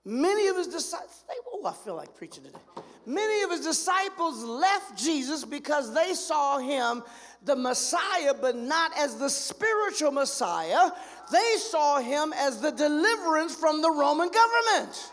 Many 0.08 0.46
of 0.46 0.56
his 0.56 0.68
disciples, 0.68 1.22
oh, 1.52 1.66
I 1.66 1.72
feel 1.72 1.94
like 1.94 2.16
preaching 2.16 2.42
today. 2.42 2.56
Many 3.04 3.42
of 3.42 3.50
his 3.50 3.60
disciples 3.60 4.42
left 4.42 4.96
Jesus 4.96 5.44
because 5.44 5.92
they 5.92 6.14
saw 6.14 6.56
him, 6.56 7.02
the 7.44 7.54
Messiah, 7.54 8.32
but 8.32 8.56
not 8.56 8.90
as 8.96 9.16
the 9.16 9.28
spiritual 9.28 10.10
Messiah. 10.10 10.92
They 11.30 11.56
saw 11.58 12.00
him 12.00 12.32
as 12.34 12.58
the 12.58 12.70
deliverance 12.70 13.54
from 13.54 13.82
the 13.82 13.90
Roman 13.90 14.30
government. 14.30 15.12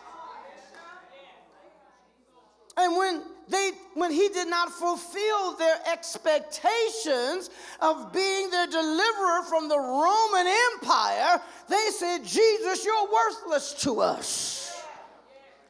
And 2.78 2.96
when 2.96 3.22
they 3.50 3.72
when 3.96 4.12
he 4.12 4.30
did 4.30 4.48
not 4.48 4.72
fulfill 4.72 5.58
their 5.58 5.78
expectations 5.92 7.50
of 7.82 8.14
being 8.14 8.50
their 8.50 8.68
deliverer 8.68 9.44
from 9.50 9.68
the 9.68 9.78
Roman 9.78 10.48
Empire, 10.74 11.42
they 11.68 11.88
said, 11.92 12.20
Jesus, 12.20 12.86
you're 12.86 13.12
worthless 13.12 13.74
to 13.84 14.00
us 14.00 14.65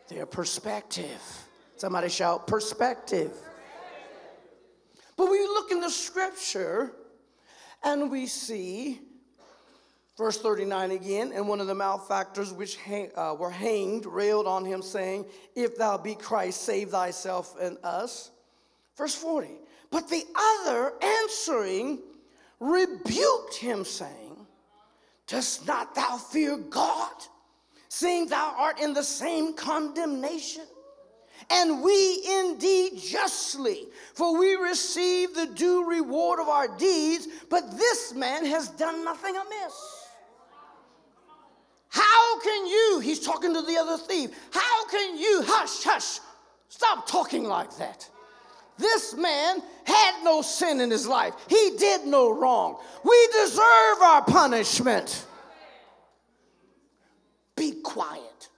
their 0.08 0.26
perspective. 0.26 1.22
Somebody 1.78 2.10
shout, 2.10 2.48
perspective. 2.48 3.32
But 5.18 5.30
we 5.30 5.40
look 5.40 5.72
in 5.72 5.80
the 5.80 5.90
scripture 5.90 6.92
and 7.84 8.10
we 8.10 8.26
see, 8.26 9.00
verse 10.18 10.38
39 10.40 10.92
again, 10.92 11.32
and 11.34 11.48
one 11.48 11.62
of 11.62 11.68
the 11.68 11.76
malefactors 11.76 12.52
which 12.52 12.76
hang, 12.78 13.12
uh, 13.16 13.36
were 13.38 13.50
hanged 13.50 14.06
railed 14.06 14.48
on 14.48 14.66
him, 14.66 14.82
saying, 14.82 15.26
If 15.56 15.78
thou 15.78 15.98
be 15.98 16.16
Christ, 16.16 16.62
save 16.62 16.90
thyself 16.90 17.56
and 17.60 17.78
us. 17.84 18.32
Verse 18.98 19.16
40, 19.16 19.50
but 19.92 20.10
the 20.10 20.24
other 20.36 20.94
answering 21.02 22.00
rebuked 22.60 23.56
him, 23.56 23.84
saying, 23.84 24.48
Dost 25.28 25.68
not 25.68 25.96
thou 25.96 26.18
fear 26.18 26.58
God? 26.58 27.12
Seeing 27.96 28.28
thou 28.28 28.54
art 28.58 28.78
in 28.82 28.94
the 28.94 29.02
same 29.04 29.54
condemnation. 29.54 30.66
And 31.50 31.82
we 31.82 32.22
indeed 32.42 32.98
justly, 32.98 33.88
for 34.16 34.38
we 34.38 34.56
receive 34.56 35.34
the 35.34 35.46
due 35.46 35.90
reward 35.90 36.42
of 36.42 36.50
our 36.50 36.68
deeds, 36.78 37.28
but 37.50 37.78
this 37.78 38.14
man 38.14 38.46
has 38.46 38.68
done 38.72 39.06
nothing 39.06 39.38
amiss. 39.38 40.10
How 41.88 42.40
can 42.42 42.68
you, 42.68 43.00
he's 43.02 43.22
talking 43.22 43.54
to 43.54 43.62
the 43.62 43.78
other 43.78 43.98
thief, 43.98 44.32
how 44.52 44.88
can 44.88 45.18
you, 45.18 45.44
hush, 45.46 45.84
hush, 45.84 46.20
stop 46.68 47.08
talking 47.08 47.46
like 47.46 47.78
that. 47.78 48.10
This 48.78 49.16
man 49.16 49.62
had 49.86 50.22
no 50.22 50.42
sin 50.42 50.82
in 50.82 50.92
his 50.92 51.08
life, 51.08 51.34
he 51.48 51.78
did 51.80 52.06
no 52.06 52.38
wrong. 52.38 52.78
We 53.06 53.28
deserve 53.42 54.02
our 54.02 54.22
punishment. 54.26 55.26
Be 57.56 57.74
quiet. 57.84 58.50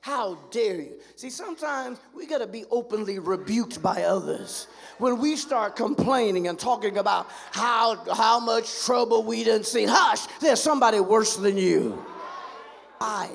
How 0.00 0.36
dare 0.50 0.76
you? 0.76 1.00
See, 1.16 1.28
sometimes 1.28 1.98
we 2.14 2.26
got 2.26 2.38
to 2.38 2.46
be 2.46 2.64
openly 2.70 3.18
rebuked 3.18 3.82
by 3.82 4.04
others. 4.04 4.68
When 4.98 5.18
we 5.18 5.36
start 5.36 5.76
complaining 5.76 6.48
and 6.48 6.58
talking 6.58 6.98
about 6.98 7.28
how, 7.52 7.96
how 8.14 8.40
much 8.40 8.84
trouble 8.84 9.22
we 9.22 9.44
didn't 9.44 9.66
see, 9.66 9.84
hush, 9.84 10.26
there's 10.40 10.62
somebody 10.62 11.00
worse 11.00 11.36
than 11.36 11.58
you. 11.58 12.02
I, 13.00 13.28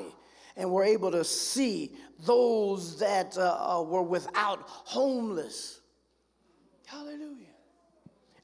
and 0.57 0.71
we're 0.71 0.85
able 0.85 1.11
to 1.11 1.23
see 1.23 1.91
those 2.25 2.99
that 2.99 3.37
uh, 3.37 3.77
uh, 3.79 3.83
were 3.83 4.01
without, 4.01 4.63
homeless. 4.65 5.79
Hallelujah. 6.85 7.42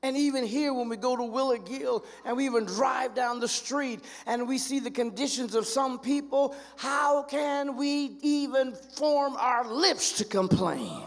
And 0.01 0.15
even 0.15 0.45
here, 0.45 0.73
when 0.73 0.87
we 0.87 0.95
go 0.95 1.17
to 1.17 1.23
Willard 1.23 1.65
Gill 1.65 2.05
and 2.23 2.37
we 2.37 2.45
even 2.45 2.65
drive 2.65 3.15
down 3.15 3.41
the 3.41 3.49
street 3.49 3.99
and 4.25 4.47
we 4.47 4.57
see 4.57 4.79
the 4.79 4.91
conditions 4.91 5.55
of 5.55 5.67
some 5.67 5.99
people, 5.99 6.55
how 6.77 7.23
can 7.23 7.75
we 7.75 8.17
even 8.21 8.73
form 8.95 9.35
our 9.35 9.67
lips 9.67 10.13
to 10.19 10.25
complain? 10.25 11.03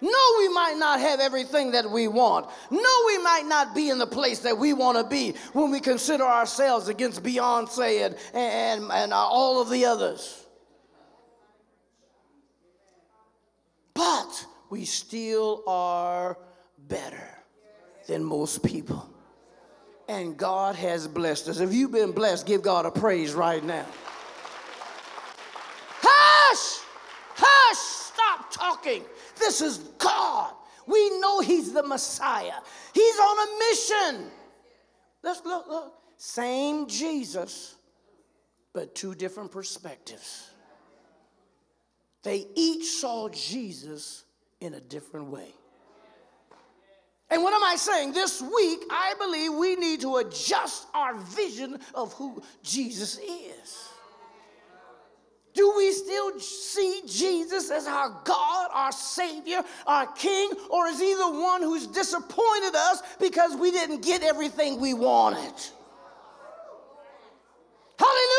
No, 0.00 0.18
we 0.38 0.48
might 0.48 0.76
not 0.78 1.00
have 1.00 1.20
everything 1.20 1.72
that 1.72 1.90
we 1.90 2.08
want. 2.08 2.48
No, 2.70 3.04
we 3.06 3.18
might 3.18 3.44
not 3.46 3.74
be 3.74 3.90
in 3.90 3.98
the 3.98 4.06
place 4.06 4.40
that 4.40 4.56
we 4.56 4.72
want 4.72 4.96
to 4.96 5.04
be 5.04 5.34
when 5.52 5.70
we 5.70 5.80
consider 5.80 6.24
ourselves 6.24 6.88
against 6.88 7.22
Beyonce 7.22 8.06
and, 8.06 8.16
and, 8.34 8.90
and 8.90 9.12
all 9.12 9.60
of 9.60 9.70
the 9.70 9.84
others. 9.84 10.44
But 13.94 14.46
we 14.68 14.84
still 14.84 15.62
are 15.66 16.36
better 16.88 17.28
than 18.06 18.24
most 18.24 18.62
people. 18.62 19.08
And 20.08 20.36
God 20.36 20.76
has 20.76 21.08
blessed 21.08 21.48
us. 21.48 21.58
If 21.58 21.74
you've 21.74 21.90
been 21.90 22.12
blessed, 22.12 22.46
give 22.46 22.62
God 22.62 22.86
a 22.86 22.90
praise 22.90 23.34
right 23.34 23.62
now. 23.62 23.86
Hush! 26.00 26.84
Hush! 27.34 27.78
Stop 28.14 28.52
talking. 28.52 29.04
This 29.38 29.60
is 29.60 29.78
God. 29.98 30.52
We 30.86 31.18
know 31.18 31.40
He's 31.40 31.72
the 31.72 31.82
Messiah. 31.82 32.60
He's 32.94 33.18
on 33.18 33.48
a 33.48 33.58
mission. 33.58 34.30
Let's 35.22 35.44
look, 35.44 35.66
look. 35.68 35.92
Same 36.18 36.86
Jesus, 36.86 37.74
but 38.72 38.94
two 38.94 39.14
different 39.14 39.50
perspectives. 39.50 40.50
They 42.22 42.46
each 42.54 42.86
saw 42.86 43.28
Jesus 43.28 44.24
in 44.60 44.74
a 44.74 44.80
different 44.80 45.26
way. 45.26 45.52
And 47.30 47.42
what 47.42 47.52
am 47.52 47.64
I 47.64 47.76
saying? 47.76 48.12
This 48.12 48.40
week, 48.40 48.80
I 48.90 49.14
believe 49.18 49.54
we 49.54 49.74
need 49.76 50.00
to 50.02 50.16
adjust 50.16 50.86
our 50.94 51.14
vision 51.14 51.78
of 51.94 52.12
who 52.14 52.42
Jesus 52.62 53.18
is. 53.18 53.88
Do 55.52 55.72
we 55.76 55.90
still 55.90 56.38
see 56.38 57.00
Jesus 57.06 57.70
as 57.70 57.86
our 57.86 58.20
God, 58.24 58.68
our 58.72 58.92
Savior, 58.92 59.64
our 59.86 60.06
King, 60.08 60.50
or 60.68 60.86
is 60.88 61.00
He 61.00 61.14
the 61.14 61.30
one 61.30 61.62
who's 61.62 61.86
disappointed 61.86 62.74
us 62.74 63.02
because 63.18 63.56
we 63.56 63.70
didn't 63.70 64.02
get 64.02 64.22
everything 64.22 64.78
we 64.78 64.92
wanted? 64.92 65.54
Hallelujah. 67.98 68.35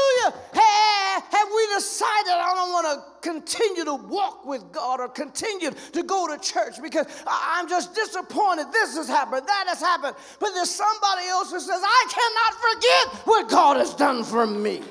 Have 1.48 1.56
we 1.56 1.76
decided 1.76 2.34
I 2.34 2.54
don't 2.56 2.72
want 2.74 2.88
to 2.88 3.30
continue 3.30 3.86
to 3.86 3.94
walk 3.94 4.46
with 4.46 4.70
God 4.74 5.00
or 5.00 5.08
continue 5.08 5.72
to 5.94 6.04
go 6.04 6.28
to 6.28 6.38
church 6.44 6.82
because 6.82 7.06
I'm 7.26 7.70
just 7.70 7.96
disappointed. 7.96 8.68
This 8.74 8.98
has 8.98 9.08
happened, 9.08 9.48
that 9.48 9.66
has 9.68 9.80
happened. 9.80 10.18
But 10.42 10.50
there's 10.54 10.70
somebody 10.70 11.28
else 11.28 11.52
who 11.52 11.62
says, 11.62 11.82
I 11.82 12.06
cannot 12.10 12.62
forget 12.74 13.28
what 13.28 13.50
God 13.50 13.78
has 13.78 13.94
done 13.94 14.26
for 14.26 14.46
me. 14.46 14.82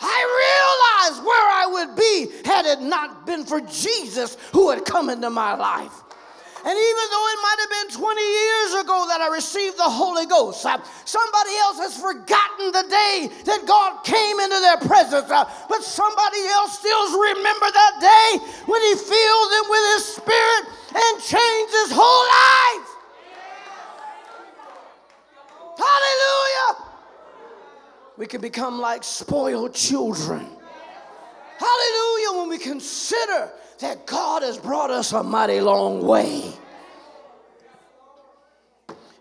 I 0.00 1.06
realize 1.06 1.24
where 1.24 1.48
I 1.48 1.66
would 1.70 1.96
be 1.96 2.48
had 2.48 2.66
it 2.66 2.80
not 2.80 3.26
been 3.26 3.44
for 3.44 3.60
Jesus 3.60 4.36
who 4.52 4.70
had 4.70 4.84
come 4.84 5.08
into 5.08 5.30
my 5.30 5.54
life. 5.54 5.92
And 6.66 6.74
even 6.74 7.04
though 7.14 7.26
it 7.30 7.40
might 7.46 7.58
have 7.62 7.70
been 7.70 7.90
20 7.94 8.20
years 8.20 8.72
ago 8.82 9.06
that 9.06 9.22
I 9.22 9.30
received 9.30 9.78
the 9.78 9.86
Holy 9.86 10.26
Ghost, 10.26 10.66
uh, 10.66 10.82
somebody 11.06 11.54
else 11.62 11.78
has 11.78 11.94
forgotten 11.94 12.74
the 12.74 12.82
day 12.90 13.30
that 13.46 13.62
God 13.70 14.02
came 14.02 14.42
into 14.42 14.58
their 14.58 14.82
presence. 14.82 15.30
Uh, 15.30 15.46
but 15.70 15.86
somebody 15.86 16.42
else 16.58 16.82
still 16.82 17.06
remember 17.14 17.70
that 17.70 17.94
day 18.02 18.30
when 18.66 18.82
He 18.82 18.98
filled 18.98 19.48
them 19.54 19.66
with 19.70 19.84
His 19.94 20.04
Spirit 20.18 20.76
and 20.96 21.22
changed 21.22 21.72
his 21.84 21.92
whole 21.92 22.24
life. 22.26 22.88
Hallelujah. 25.76 26.90
We 28.16 28.26
can 28.26 28.40
become 28.40 28.80
like 28.80 29.04
spoiled 29.04 29.74
children. 29.74 30.46
Hallelujah. 31.58 32.40
When 32.40 32.48
we 32.48 32.58
consider 32.58 33.52
that 33.80 34.06
God 34.06 34.42
has 34.42 34.58
brought 34.58 34.90
us 34.90 35.12
a 35.12 35.22
mighty 35.22 35.60
long 35.60 36.04
way. 36.04 36.52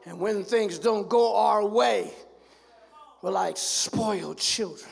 And 0.05 0.19
when 0.19 0.43
things 0.43 0.79
don't 0.79 1.09
go 1.09 1.35
our 1.35 1.65
way, 1.65 2.11
we're 3.21 3.31
like 3.31 3.57
spoiled 3.57 4.37
children. 4.37 4.91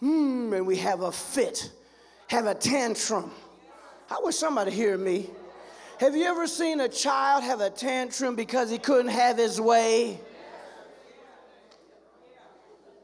Hmm, 0.00 0.52
and 0.52 0.66
we 0.66 0.76
have 0.76 1.00
a 1.00 1.12
fit, 1.12 1.70
have 2.28 2.46
a 2.46 2.54
tantrum. 2.54 3.30
I 4.10 4.18
wish 4.22 4.36
somebody 4.36 4.70
hear 4.70 4.96
me. 4.98 5.28
Have 6.00 6.14
you 6.14 6.24
ever 6.24 6.46
seen 6.46 6.80
a 6.80 6.88
child 6.88 7.42
have 7.42 7.60
a 7.60 7.70
tantrum 7.70 8.36
because 8.36 8.70
he 8.70 8.78
couldn't 8.78 9.10
have 9.10 9.36
his 9.36 9.60
way? 9.60 10.20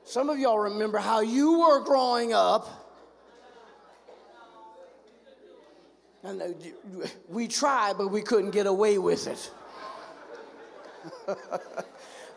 Some 0.04 0.30
of 0.30 0.38
y'all 0.38 0.58
remember 0.58 0.98
how 0.98 1.20
you 1.20 1.60
were 1.60 1.80
growing 1.80 2.32
up 2.32 2.83
And 6.24 6.56
we 7.28 7.46
tried, 7.46 7.98
but 7.98 8.08
we 8.08 8.22
couldn't 8.22 8.52
get 8.52 8.66
away 8.66 8.96
with 8.96 9.26
it. 9.26 9.50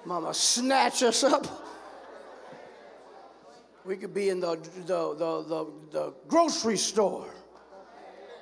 Mama, 0.05 0.33
snatch 0.33 1.03
us 1.03 1.23
up. 1.23 1.47
We 3.85 3.95
could 3.95 4.13
be 4.13 4.27
in 4.27 4.41
the, 4.41 4.57
the, 4.85 5.15
the, 5.15 5.43
the, 5.43 5.71
the 5.91 6.13
grocery 6.27 6.75
store. 6.75 7.33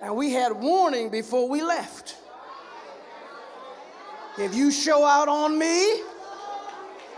And 0.01 0.15
we 0.15 0.31
had 0.31 0.51
warning 0.51 1.11
before 1.11 1.47
we 1.47 1.61
left. 1.61 2.17
If 4.39 4.55
you 4.55 4.71
show 4.71 5.05
out 5.05 5.27
on 5.27 5.59
me, 5.59 6.01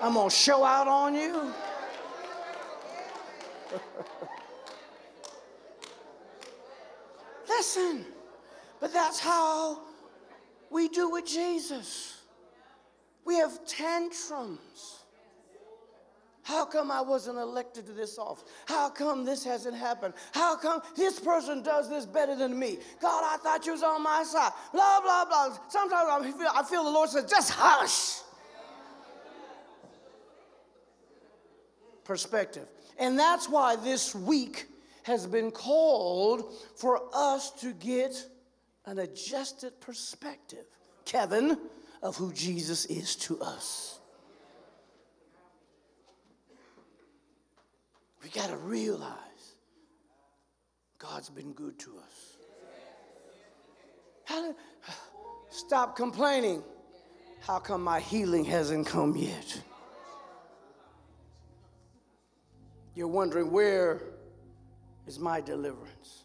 I'm 0.02 0.16
going 0.16 0.30
to 0.30 0.36
show 0.36 0.66
out 0.66 0.90
on 0.90 1.16
you. 1.16 1.54
Listen. 7.50 8.06
But 8.80 8.94
that's 8.94 9.20
how 9.20 9.82
we 10.70 10.88
do 10.90 11.10
with 11.10 11.26
Jesus. 11.26 12.22
We 13.26 13.36
have 13.36 13.66
tantrums. 13.66 14.98
How 16.44 16.63
come 16.63 16.92
I 16.92 17.02
wasn't 17.02 17.40
elected 17.40 17.86
to 17.88 17.92
this 17.92 18.18
office? 18.18 18.46
How 18.68 18.90
come 18.90 19.26
this 19.26 19.44
hasn't 19.44 19.76
happened? 19.76 20.13
How 20.32 20.56
come 20.56 20.82
this 20.96 21.20
person 21.20 21.62
does 21.62 21.90
this 21.90 22.06
better 22.06 22.38
than 22.38 22.58
me? 22.58 22.78
God, 23.02 23.22
I 23.26 23.36
thought 23.38 23.66
you 23.66 23.74
was 23.74 23.84
on 23.84 24.02
my 24.02 24.24
side. 24.24 24.54
Blah, 24.72 25.02
blah, 25.02 25.26
blah. 25.26 25.58
Sometimes 25.68 26.08
I 26.10 26.32
feel, 26.32 26.48
I 26.56 26.63
feel 26.63 26.86
the 26.86 26.90
Lord 26.90 27.10
says, 27.10 27.26
just 27.30 27.52
hush. 27.52 28.24
Perspective. 32.06 32.68
And 32.98 33.20
that's 33.20 33.50
why 33.50 33.76
this 33.76 34.16
week 34.16 34.68
has 35.04 35.28
been 35.28 35.52
called 35.52 36.54
for 36.78 37.10
us 37.13 37.52
to 37.60 37.74
get 37.74 38.16
an 38.88 39.00
adjusted 39.00 39.80
perspective, 39.82 40.65
Kevin, 41.06 41.60
of 42.02 42.15
who 42.15 42.34
Jesus 42.34 42.86
is 42.86 43.15
to 43.17 43.39
us. 43.41 44.00
We 48.23 48.30
got 48.30 48.50
to 48.50 48.58
realize 48.58 49.12
God's 50.97 51.30
been 51.30 51.54
good 51.54 51.78
to 51.80 51.97
us. 51.97 52.38
How 54.26 54.56
stop 55.50 55.95
complaining. 55.95 56.63
How 57.41 57.60
come 57.60 57.84
my 57.84 58.00
healing 58.00 58.43
hasn't 58.45 58.88
come 58.88 59.15
yet? 59.15 59.62
You're 62.95 63.08
wondering, 63.08 63.52
where 63.52 64.02
is 65.06 65.19
my 65.19 65.39
deliverance? 65.39 66.23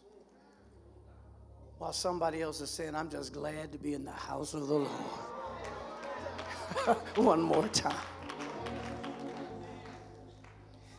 While 1.83 1.91
somebody 1.91 2.41
else 2.41 2.61
is 2.61 2.69
saying, 2.69 2.95
I'm 2.95 3.09
just 3.09 3.33
glad 3.33 3.73
to 3.73 3.77
be 3.77 3.93
in 3.93 4.05
the 4.05 4.11
house 4.11 4.53
of 4.53 4.69
the 4.69 4.73
Lord. 4.73 4.87
One 7.17 7.41
more 7.41 7.67
time. 7.67 8.05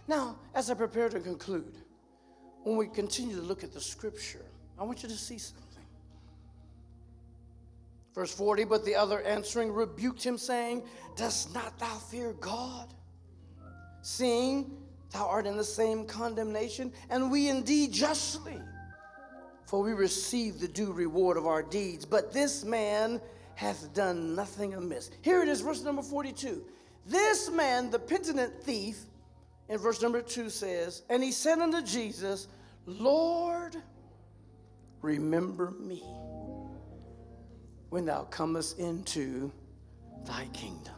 Now, 0.07 0.37
as 0.55 0.71
I 0.71 0.75
prepare 0.75 1.09
to 1.09 1.21
conclude, 1.21 1.75
when 2.65 2.77
we 2.77 2.87
continue 2.87 3.35
to 3.35 3.41
look 3.41 3.65
at 3.65 3.73
the 3.73 3.81
scripture, 3.81 4.45
I 4.79 4.85
want 4.85 5.03
you 5.03 5.09
to 5.09 5.17
see 5.17 5.39
something. 5.39 5.65
Verse 8.15 8.35
40, 8.35 8.65
but 8.65 8.85
the 8.85 8.95
other 8.95 9.23
answering 9.23 9.73
rebuked 9.73 10.23
him, 10.23 10.37
saying, 10.37 10.83
Dost 11.17 11.55
not 11.55 11.79
thou 11.79 11.97
fear 11.97 12.35
God? 12.35 12.93
seeing 14.03 14.77
thou 15.15 15.27
art 15.27 15.47
in 15.47 15.57
the 15.57 15.65
same 15.65 16.05
condemnation, 16.05 16.93
and 17.09 17.31
we 17.31 17.49
indeed 17.49 17.91
justly, 17.91 18.61
for 19.67 19.83
we 19.83 19.93
receive 19.93 20.61
the 20.61 20.69
due 20.69 20.93
reward 20.93 21.37
of 21.37 21.47
our 21.47 21.63
deeds. 21.63 22.05
But 22.05 22.33
this 22.33 22.65
man 22.65 23.21
hath 23.55 23.93
done 23.95 24.35
nothing 24.35 24.75
amiss. 24.75 25.11
Here 25.23 25.43
it 25.43 25.49
is, 25.49 25.61
verse 25.61 25.83
number 25.83 26.03
42. 26.03 26.65
This 27.07 27.51
man, 27.51 27.91
the 27.91 27.99
penitent 27.99 28.63
thief, 28.63 28.99
in 29.69 29.79
verse 29.79 30.03
number 30.03 30.21
2 30.21 30.51
says, 30.51 31.03
And 31.09 31.23
he 31.23 31.33
said 31.33 31.59
unto 31.59 31.83
Jesus, 31.83 32.49
Lord, 32.87 33.77
remember 35.01 35.71
me 35.71 36.03
when 37.91 38.05
thou 38.05 38.25
comest 38.25 38.79
into 38.79 39.53
thy 40.27 40.47
kingdom. 40.53 40.95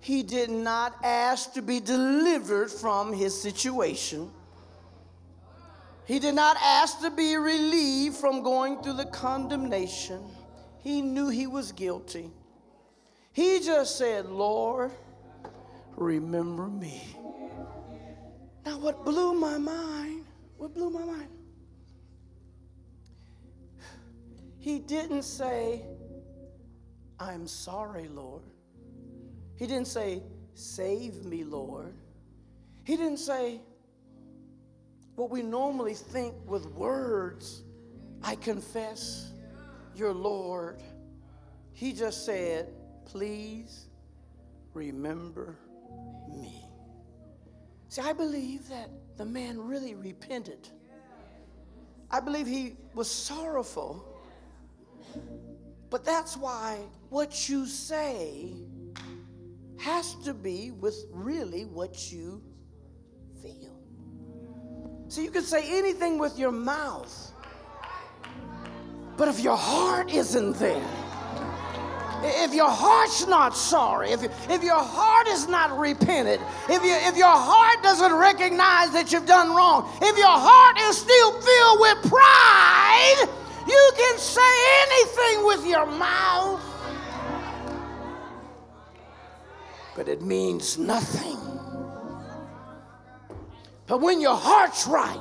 He 0.00 0.22
did 0.22 0.48
not 0.48 0.94
ask 1.02 1.52
to 1.54 1.62
be 1.62 1.80
delivered 1.80 2.70
from 2.70 3.12
his 3.12 3.38
situation. 3.38 4.30
He 6.08 6.18
did 6.18 6.34
not 6.34 6.56
ask 6.62 7.02
to 7.02 7.10
be 7.10 7.36
relieved 7.36 8.16
from 8.16 8.42
going 8.42 8.82
through 8.82 8.94
the 8.94 9.04
condemnation. 9.04 10.22
He 10.78 11.02
knew 11.02 11.28
he 11.28 11.46
was 11.46 11.70
guilty. 11.72 12.30
He 13.34 13.60
just 13.60 13.98
said, 13.98 14.24
Lord, 14.24 14.90
remember 15.96 16.66
me. 16.66 17.14
Now, 18.64 18.78
what 18.78 19.04
blew 19.04 19.34
my 19.34 19.58
mind, 19.58 20.24
what 20.56 20.72
blew 20.72 20.88
my 20.88 21.04
mind? 21.04 21.28
He 24.58 24.78
didn't 24.78 25.24
say, 25.24 25.84
I'm 27.20 27.46
sorry, 27.46 28.08
Lord. 28.08 28.44
He 29.56 29.66
didn't 29.66 29.88
say, 29.88 30.22
Save 30.54 31.26
me, 31.26 31.44
Lord. 31.44 31.92
He 32.84 32.96
didn't 32.96 33.18
say 33.18 33.60
what 35.18 35.30
we 35.30 35.42
normally 35.42 35.94
think 35.94 36.32
with 36.46 36.64
words 36.66 37.64
I 38.22 38.36
confess 38.36 39.32
your 39.96 40.12
Lord. 40.12 40.80
He 41.72 41.92
just 41.92 42.24
said, 42.24 42.68
Please 43.04 43.86
remember 44.74 45.56
me. 46.30 46.64
See, 47.88 48.00
I 48.00 48.12
believe 48.12 48.68
that 48.68 48.90
the 49.16 49.24
man 49.24 49.60
really 49.60 49.96
repented. 49.96 50.68
I 52.12 52.20
believe 52.20 52.46
he 52.46 52.76
was 52.94 53.10
sorrowful. 53.10 54.04
But 55.90 56.04
that's 56.04 56.36
why 56.36 56.78
what 57.08 57.48
you 57.48 57.66
say 57.66 58.52
has 59.78 60.14
to 60.24 60.32
be 60.32 60.70
with 60.70 61.06
really 61.10 61.64
what 61.64 62.12
you. 62.12 62.40
See, 65.08 65.24
you 65.24 65.30
can 65.30 65.42
say 65.42 65.78
anything 65.78 66.18
with 66.18 66.38
your 66.38 66.52
mouth, 66.52 67.32
but 69.16 69.28
if 69.28 69.40
your 69.40 69.56
heart 69.56 70.12
isn't 70.12 70.56
there, 70.56 70.86
if 72.22 72.52
your 72.52 72.68
heart's 72.70 73.26
not 73.26 73.56
sorry, 73.56 74.10
if, 74.10 74.22
if 74.50 74.62
your 74.62 74.78
heart 74.80 75.28
is 75.28 75.48
not 75.48 75.78
repented, 75.78 76.40
if, 76.68 76.82
you, 76.84 76.94
if 77.08 77.16
your 77.16 77.34
heart 77.34 77.82
doesn't 77.82 78.12
recognize 78.12 78.90
that 78.92 79.12
you've 79.12 79.26
done 79.26 79.54
wrong, 79.54 79.90
if 80.02 80.16
your 80.18 80.26
heart 80.28 80.78
is 80.78 80.98
still 80.98 81.32
filled 81.40 81.80
with 81.80 82.10
pride, 82.10 83.28
you 83.66 83.92
can 83.96 84.18
say 84.18 84.40
anything 84.88 85.46
with 85.46 85.66
your 85.66 85.86
mouth. 85.86 86.68
but 89.98 90.06
it 90.06 90.22
means 90.22 90.78
nothing. 90.78 91.57
But 93.88 94.02
when 94.02 94.20
your 94.20 94.36
heart's 94.36 94.86
right, 94.86 95.16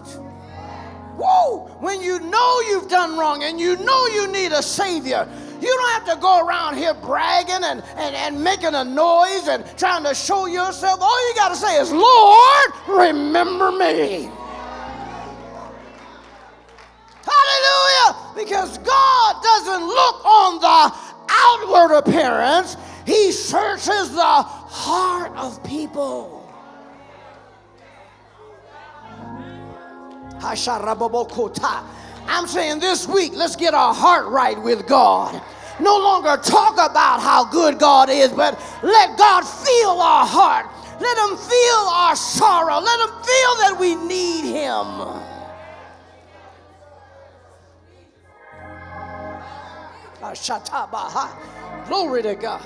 whoa, 1.15 1.67
when 1.79 2.01
you 2.01 2.19
know 2.19 2.61
you've 2.67 2.89
done 2.89 3.17
wrong 3.17 3.43
and 3.43 3.57
you 3.57 3.77
know 3.77 4.07
you 4.07 4.27
need 4.27 4.51
a 4.51 4.61
Savior, 4.61 5.25
you 5.61 5.67
don't 5.67 5.89
have 5.91 6.15
to 6.15 6.21
go 6.21 6.45
around 6.45 6.75
here 6.75 6.93
bragging 6.93 7.63
and, 7.63 7.81
and, 7.95 8.15
and 8.15 8.43
making 8.43 8.75
a 8.75 8.83
noise 8.83 9.47
and 9.47 9.65
trying 9.77 10.03
to 10.03 10.13
show 10.13 10.47
yourself. 10.47 10.99
All 11.01 11.29
you 11.29 11.35
got 11.35 11.49
to 11.49 11.55
say 11.55 11.79
is, 11.79 11.93
Lord, 11.93 12.71
remember 12.89 13.71
me. 13.71 14.29
Hallelujah! 17.23 18.33
Because 18.35 18.77
God 18.79 19.43
doesn't 19.43 19.87
look 19.87 20.25
on 20.25 20.59
the 20.59 20.93
outward 21.29 21.97
appearance, 21.97 22.75
He 23.05 23.31
searches 23.31 24.11
the 24.13 24.21
heart 24.21 25.31
of 25.37 25.63
people. 25.63 26.36
I'm 32.27 32.47
saying 32.47 32.79
this 32.79 33.07
week, 33.07 33.33
let's 33.35 33.55
get 33.55 33.73
our 33.73 33.93
heart 33.93 34.27
right 34.27 34.61
with 34.61 34.87
God. 34.87 35.41
No 35.79 35.97
longer 35.97 36.41
talk 36.41 36.73
about 36.73 37.21
how 37.21 37.45
good 37.45 37.79
God 37.79 38.09
is, 38.09 38.31
but 38.31 38.59
let 38.83 39.17
God 39.17 39.41
feel 39.41 39.89
our 39.89 40.25
heart. 40.25 40.65
Let 40.99 41.17
Him 41.17 41.37
feel 41.37 41.89
our 41.93 42.15
sorrow. 42.15 42.79
Let 42.79 42.99
Him 42.99 43.15
feel 43.23 43.55
that 43.61 43.77
we 43.79 43.95
need 43.95 44.51
Him. 44.51 45.23
Glory 51.87 52.23
to 52.23 52.35
God. 52.35 52.63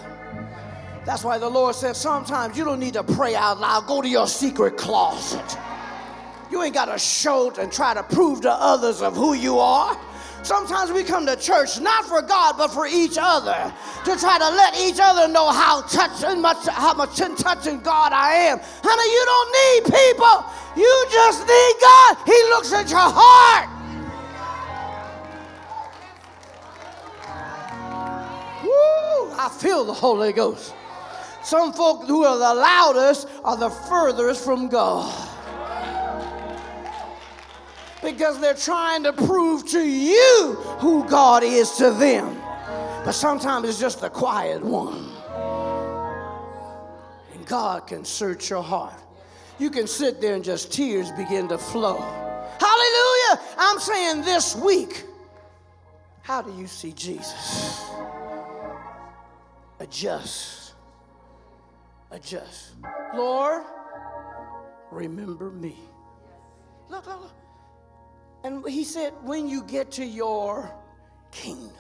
That's 1.06 1.24
why 1.24 1.38
the 1.38 1.50
Lord 1.50 1.76
said 1.76 1.96
sometimes 1.96 2.58
you 2.58 2.64
don't 2.64 2.80
need 2.80 2.94
to 2.94 3.04
pray 3.04 3.36
out 3.36 3.60
loud. 3.60 3.88
Go 3.88 4.02
to 4.02 4.08
your 4.08 4.28
secret 4.28 4.78
closet. 4.78 5.58
You 6.52 6.62
ain't 6.64 6.74
got 6.74 6.86
to 6.86 7.00
shout 7.00 7.58
and 7.60 7.72
try 7.72 7.94
to 7.94 8.04
prove 8.04 8.42
to 8.42 8.52
others 8.52 9.02
of 9.02 9.16
who 9.16 9.34
you 9.34 9.58
are. 9.58 9.98
Sometimes 10.44 10.92
we 10.92 11.04
come 11.04 11.26
to 11.28 11.36
church 11.38 11.80
not 11.80 12.04
for 12.06 12.22
God 12.22 12.56
but 12.58 12.70
for 12.70 12.88
each 12.88 13.18
other 13.20 13.74
to 14.06 14.18
try 14.18 14.38
to 14.38 14.50
let 14.50 14.78
each 14.78 15.00
other 15.02 15.32
know 15.32 15.50
how 15.50 15.82
touching 15.84 16.42
much 16.42 16.68
how 16.68 16.94
much 16.94 17.22
in 17.22 17.36
touching 17.36 17.80
God 17.80 18.12
I 18.12 18.34
am. 18.34 18.60
Honey, 18.84 19.14
you 19.14 19.26
don't 19.32 19.52
need 19.62 19.84
people. 19.86 20.46
You 20.76 21.06
just 21.12 21.48
need 21.48 21.76
God. 21.80 22.18
He 22.26 22.44
looks 22.50 22.74
at 22.74 22.90
your 22.90 23.00
heart. 23.00 23.70
Woo, 28.64 29.36
I 29.38 29.48
feel 29.50 29.86
the 29.86 29.94
Holy 29.94 30.34
Ghost. 30.34 30.74
Some 31.44 31.72
folk 31.72 32.06
who 32.08 32.26
are 32.26 32.38
the 32.38 32.60
loudest 32.60 33.28
are 33.44 33.58
the 33.58 33.70
furthest 33.70 34.44
from 34.44 34.70
God. 34.70 35.31
Because 38.02 38.40
they're 38.40 38.54
trying 38.54 39.04
to 39.04 39.14
prove 39.14 39.68
to 39.70 39.80
you 39.80 40.56
who 40.80 41.08
God 41.08 41.44
is 41.44 41.72
to 41.74 41.92
them. 41.92 42.36
But 43.06 43.14
sometimes 43.14 43.70
it's 43.70 43.80
just 43.80 44.02
the 44.02 44.10
quiet 44.10 44.64
one. 44.64 45.10
And 47.34 47.46
God 47.46 47.88
can 47.88 48.04
search 48.04 48.50
your 48.50 48.64
heart. 48.64 49.00
You 49.60 49.70
can 49.70 49.88
sit 49.88 50.22
there 50.22 50.36
and 50.36 50.44
just 50.44 50.74
tears 50.74 51.12
begin 51.12 51.48
to 51.50 51.58
flow. 51.58 52.00
Hallelujah! 52.60 53.42
I'm 53.58 53.80
saying 53.80 54.22
this 54.22 54.56
week, 54.56 55.06
how 56.22 56.42
do 56.42 56.52
you 56.58 56.68
see 56.68 56.92
Jesus? 56.92 57.90
Adjust 59.80 60.62
adjust. 62.12 62.74
Lord, 63.16 63.64
remember 64.92 65.50
me. 65.50 65.76
Look, 66.90 67.08
look, 67.08 67.22
look. 67.22 67.32
And 68.44 68.68
he 68.68 68.84
said, 68.84 69.14
when 69.22 69.48
you 69.48 69.64
get 69.64 69.92
to 69.94 70.06
your 70.06 70.74
kingdom, 71.32 71.72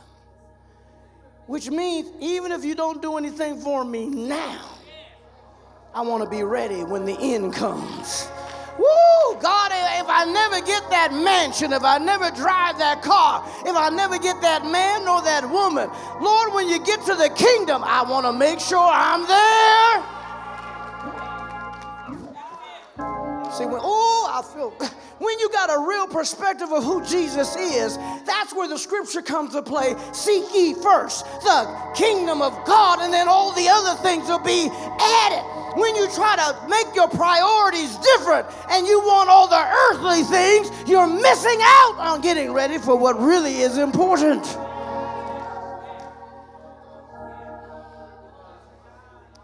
which 1.47 1.69
means 1.69 2.12
even 2.19 2.52
if 2.52 2.63
you 2.63 2.76
don't 2.76 3.02
do 3.02 3.17
anything 3.17 3.60
for 3.60 3.84
me 3.84 4.08
now, 4.08 4.69
I 5.93 6.02
want 6.02 6.24
to 6.24 6.30
be 6.30 6.43
ready 6.43 6.84
when 6.84 7.04
the 7.04 7.17
end 7.19 7.54
comes. 7.54 8.30
Woo! 8.78 9.38
God, 9.41 9.71
if 9.74 10.08
I 10.08 10.24
never 10.26 10.65
get 10.65 10.89
that 10.89 11.12
mansion, 11.12 11.74
if 11.74 11.84
I 11.84 11.97
never 11.97 12.32
drive 12.32 12.78
that 12.78 13.02
car, 13.02 13.43
if 13.65 13.76
I 13.76 13.89
never 13.89 14.17
get 14.17 14.41
that 14.41 14.65
man 14.65 15.08
or 15.08 15.21
that 15.24 15.50
woman, 15.50 15.89
Lord, 16.21 16.54
when 16.54 16.69
you 16.69 16.84
get 16.84 17.04
to 17.06 17.15
the 17.15 17.30
kingdom, 17.30 17.84
I 17.84 18.04
want 18.04 18.26
to 18.26 18.34
make 18.34 18.60
sure 18.60 18.80
I'm 18.80 19.28
there. 19.28 20.21
See, 23.52 23.65
when, 23.65 23.82
oh, 23.84 24.32
I 24.32 24.41
feel, 24.54 24.74
when 25.21 25.38
you 25.38 25.49
got 25.51 25.69
a 25.69 25.79
real 25.88 26.07
perspective 26.07 26.71
of 26.71 26.84
who 26.84 27.05
Jesus 27.05 27.55
is, 27.55 27.95
that's 28.25 28.55
where 28.55 28.67
the 28.67 28.77
scripture 28.77 29.21
comes 29.21 29.53
to 29.53 29.62
play. 29.62 29.93
Seek 30.13 30.43
ye 30.51 30.73
first 30.73 31.25
the 31.43 31.91
kingdom 31.95 32.41
of 32.41 32.53
God, 32.65 33.01
and 33.01 33.13
then 33.13 33.27
all 33.27 33.53
the 33.53 33.69
other 33.69 34.01
things 34.01 34.27
will 34.27 34.39
be 34.39 34.67
added. 34.99 35.45
When 35.79 35.95
you 35.95 36.10
try 36.10 36.36
to 36.38 36.67
make 36.67 36.95
your 36.95 37.07
priorities 37.07 37.95
different 37.97 38.47
and 38.71 38.88
you 38.88 38.99
want 39.01 39.29
all 39.29 39.47
the 39.47 39.63
earthly 39.91 40.23
things, 40.23 40.71
you're 40.89 41.07
missing 41.07 41.60
out 41.62 41.95
on 41.99 42.21
getting 42.21 42.51
ready 42.51 42.79
for 42.79 42.95
what 42.95 43.19
really 43.19 43.62
is 43.62 43.77
important. 43.77 44.43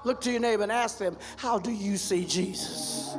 Look 0.04 0.22
to 0.22 0.32
your 0.32 0.40
neighbor 0.40 0.64
and 0.64 0.72
ask 0.72 0.98
them, 0.98 1.18
How 1.36 1.60
do 1.60 1.72
you 1.72 1.98
see 1.98 2.26
Jesus? 2.26 3.16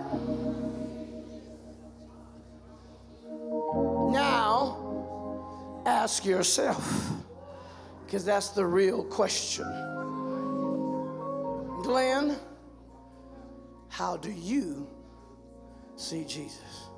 Now, 4.09 5.83
ask 5.85 6.25
yourself, 6.25 7.11
because 8.05 8.25
that's 8.25 8.51
the 8.51 8.65
real 8.65 9.05
question. 9.05 9.67
Glenn, 11.83 12.37
how 13.89 14.17
do 14.17 14.31
you 14.31 14.89
see 15.97 16.25
Jesus? 16.25 16.89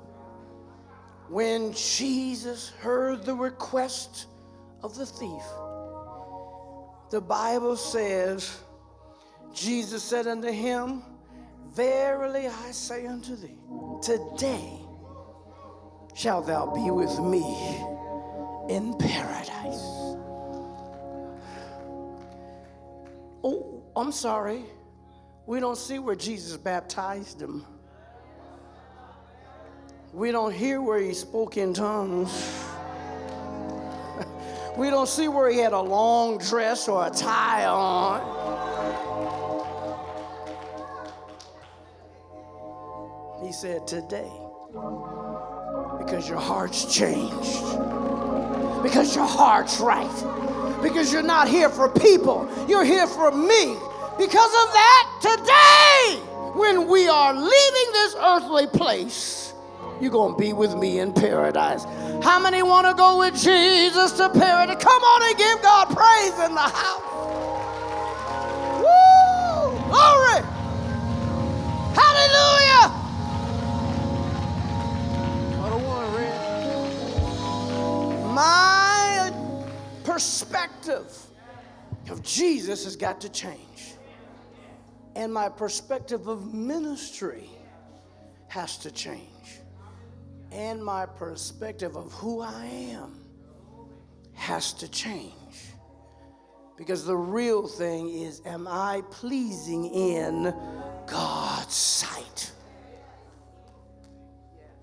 When 1.29 1.73
Jesus 1.73 2.69
heard 2.79 3.23
the 3.25 3.35
request 3.35 4.27
of 4.83 4.95
the 4.95 5.05
thief, 5.05 5.43
the 7.09 7.21
Bible 7.21 7.75
says, 7.75 8.57
Jesus 9.53 10.01
said 10.03 10.27
unto 10.27 10.49
him, 10.49 11.03
Verily 11.73 12.47
I 12.47 12.71
say 12.71 13.05
unto 13.05 13.35
thee, 13.35 13.57
today 14.01 14.80
shalt 16.13 16.47
thou 16.47 16.67
be 16.73 16.91
with 16.91 17.19
me 17.19 17.43
in 18.69 18.93
paradise. 18.97 19.81
Oh, 23.43 23.81
I'm 23.95 24.11
sorry. 24.11 24.63
We 25.45 25.59
don't 25.59 25.77
see 25.77 25.99
where 25.99 26.15
Jesus 26.15 26.57
baptized 26.57 27.41
him. 27.41 27.65
We 30.13 30.31
don't 30.31 30.53
hear 30.53 30.81
where 30.81 30.99
he 30.99 31.13
spoke 31.13 31.57
in 31.57 31.73
tongues. 31.73 32.31
We 34.77 34.89
don't 34.89 35.09
see 35.09 35.27
where 35.27 35.49
he 35.51 35.57
had 35.57 35.73
a 35.73 35.81
long 35.81 36.37
dress 36.37 36.87
or 36.87 37.05
a 37.05 37.09
tie 37.09 37.65
on. 37.65 38.21
He 43.45 43.51
said, 43.51 43.85
Today, 43.85 44.31
because 46.05 46.27
your 46.27 46.39
heart's 46.39 46.91
changed, 46.93 47.61
because 48.81 49.15
your 49.15 49.25
heart's 49.25 49.79
right, 49.79 50.81
because 50.81 51.13
you're 51.13 51.21
not 51.21 51.47
here 51.47 51.69
for 51.69 51.87
people, 51.87 52.49
you're 52.67 52.83
here 52.83 53.07
for 53.07 53.31
me. 53.31 53.77
Because 54.17 54.51
of 54.51 54.73
that, 54.73 55.07
today, 55.21 56.19
when 56.53 56.87
we 56.87 57.07
are 57.07 57.33
leaving 57.33 57.91
this 57.93 58.15
earthly 58.19 58.67
place, 58.67 59.53
you're 59.99 60.11
going 60.11 60.33
to 60.33 60.39
be 60.39 60.53
with 60.53 60.75
me 60.75 60.99
in 60.99 61.13
paradise. 61.13 61.85
How 62.23 62.39
many 62.39 62.63
want 62.63 62.87
to 62.87 62.93
go 62.95 63.19
with 63.19 63.35
Jesus 63.35 64.11
to 64.13 64.29
paradise? 64.29 64.83
Come 64.83 65.03
on 65.03 65.29
and 65.29 65.37
give 65.37 65.61
God 65.61 65.85
praise 65.95 66.33
in 66.45 66.55
the 66.55 66.61
house. 66.61 67.01
Woo! 68.81 69.79
Glory! 69.87 70.41
Hallelujah! 71.93 73.00
Perspective 80.21 81.17
of 82.11 82.21
Jesus 82.21 82.83
has 82.83 82.95
got 82.95 83.19
to 83.21 83.29
change. 83.29 83.95
And 85.15 85.33
my 85.33 85.49
perspective 85.49 86.27
of 86.27 86.53
ministry 86.53 87.49
has 88.47 88.77
to 88.77 88.91
change 88.91 89.25
and 90.51 90.83
my 90.83 91.07
perspective 91.07 91.95
of 91.95 92.11
who 92.13 92.41
I 92.41 92.65
am 92.65 93.19
has 94.33 94.73
to 94.73 94.87
change. 94.87 95.33
Because 96.77 97.03
the 97.03 97.17
real 97.17 97.67
thing 97.67 98.09
is, 98.11 98.43
am 98.45 98.67
I 98.67 99.01
pleasing 99.09 99.85
in 99.85 100.53
God's 101.07 101.73
sight? 101.73 102.51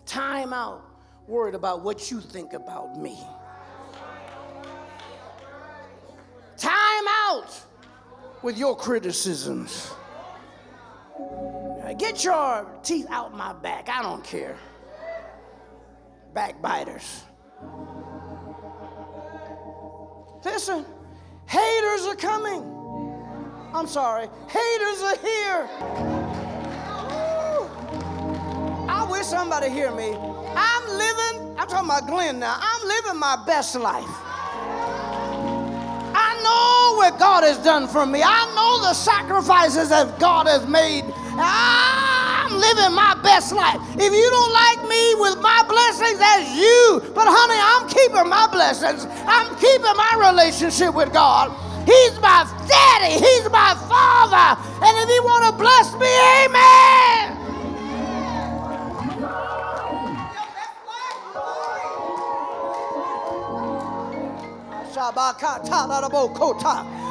Time 0.04 0.52
out, 0.52 0.82
worried 1.28 1.54
about 1.54 1.84
what 1.84 2.10
you 2.10 2.20
think 2.20 2.54
about 2.54 2.98
me. 2.98 3.18
Time 6.58 7.08
out 7.08 7.48
with 8.42 8.58
your 8.58 8.76
criticisms. 8.76 9.92
Get 11.98 12.22
your 12.22 12.66
teeth 12.82 13.06
out 13.10 13.34
my 13.36 13.52
back. 13.52 13.88
I 13.88 14.02
don't 14.02 14.22
care 14.22 14.56
backbiters. 16.34 17.22
Listen, 20.44 20.84
haters 21.46 22.06
are 22.06 22.14
coming. 22.14 22.62
I'm 23.74 23.86
sorry, 23.86 24.28
haters 24.48 25.02
are 25.02 25.16
here. 25.16 25.68
I 28.88 29.06
wish 29.10 29.26
somebody 29.26 29.68
hear 29.70 29.90
me. 29.90 30.14
I'm 30.14 30.88
living, 30.88 31.56
I'm 31.58 31.68
talking 31.68 31.86
about 31.86 32.06
Glenn 32.06 32.38
now, 32.38 32.56
I'm 32.60 32.86
living 32.86 33.18
my 33.18 33.42
best 33.46 33.74
life. 33.74 34.27
I 36.38 36.42
know 36.42 36.96
what 36.96 37.18
God 37.18 37.42
has 37.42 37.58
done 37.58 37.88
for 37.88 38.06
me. 38.06 38.22
I 38.22 38.46
know 38.54 38.86
the 38.86 38.94
sacrifices 38.94 39.88
that 39.88 40.18
God 40.20 40.46
has 40.46 40.66
made. 40.66 41.04
I'm 41.34 42.54
living 42.54 42.94
my 42.94 43.18
best 43.22 43.52
life. 43.52 43.80
If 43.98 44.12
you 44.14 44.28
don't 44.30 44.52
like 44.54 44.86
me 44.86 45.02
with 45.18 45.42
my 45.42 45.62
blessings, 45.66 46.18
that's 46.18 46.54
you. 46.54 47.02
But 47.14 47.26
honey, 47.26 47.58
I'm 47.58 47.90
keeping 47.90 48.30
my 48.30 48.46
blessings. 48.50 49.06
I'm 49.26 49.50
keeping 49.58 49.96
my 49.98 50.30
relationship 50.30 50.94
with 50.94 51.12
God. 51.12 51.50
He's 51.82 52.14
my 52.22 52.46
daddy. 52.70 53.18
He's 53.18 53.50
my 53.50 53.74
father. 53.90 54.62
And 54.78 54.94
if 54.94 55.08
he 55.10 55.18
want 55.26 55.42
to 55.50 55.52
bless 55.58 55.90
me, 55.98 56.12
amen. 56.46 57.27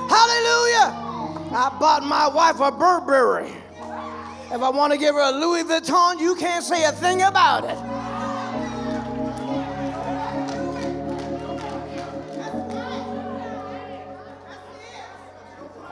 Hallelujah. 0.10 0.94
I 1.52 1.76
bought 1.80 2.04
my 2.04 2.28
wife 2.28 2.60
a 2.60 2.72
Burberry. 2.72 3.52
If 4.50 4.62
I 4.62 4.70
want 4.70 4.94
to 4.94 5.00
give 5.00 5.16
her 5.16 5.22
a 5.22 5.32
Louis 5.32 5.64
Vuitton, 5.64 6.20
you 6.20 6.36
can't 6.36 6.64
say 6.64 6.86
a 6.86 6.92
thing 6.92 7.22
about 7.22 7.64
it. 7.66 7.78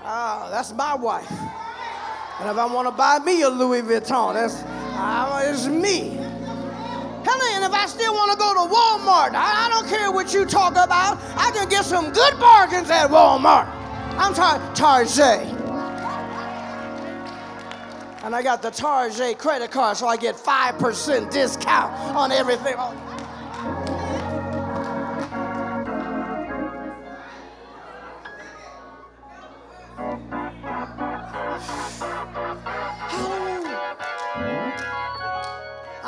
Ah, 0.07 0.49
that's 0.51 0.71
my 0.73 0.95
wife. 0.95 1.29
And 2.39 2.49
if 2.49 2.57
I 2.57 2.65
want 2.65 2.87
to 2.87 2.91
buy 2.91 3.19
me 3.19 3.41
a 3.41 3.49
Louis 3.49 3.81
Vuitton, 3.81 4.35
that's 4.35 4.63
uh, 4.63 5.41
it's 5.45 5.67
me. 5.67 6.24
And 7.55 7.63
if 7.63 7.71
I 7.71 7.85
still 7.87 8.13
want 8.13 8.31
to 8.31 8.37
go 8.37 8.53
to 8.53 8.73
Walmart, 8.73 9.33
I, 9.33 9.65
I 9.65 9.69
don't 9.69 9.87
care 9.87 10.11
what 10.11 10.33
you 10.33 10.45
talk 10.45 10.73
about. 10.73 11.17
I 11.37 11.51
can 11.51 11.69
get 11.69 11.85
some 11.85 12.11
good 12.11 12.39
bargains 12.39 12.89
at 12.89 13.09
Walmart. 13.09 13.67
I'm 14.17 14.33
talking 14.33 14.73
Target. 14.73 15.47
And 18.23 18.35
I 18.35 18.41
got 18.41 18.61
the 18.61 18.71
Target 18.71 19.37
credit 19.37 19.71
card, 19.71 19.97
so 19.97 20.07
I 20.07 20.17
get 20.17 20.35
5% 20.35 21.31
discount 21.31 21.93
on 22.15 22.31
everything. 22.31 22.75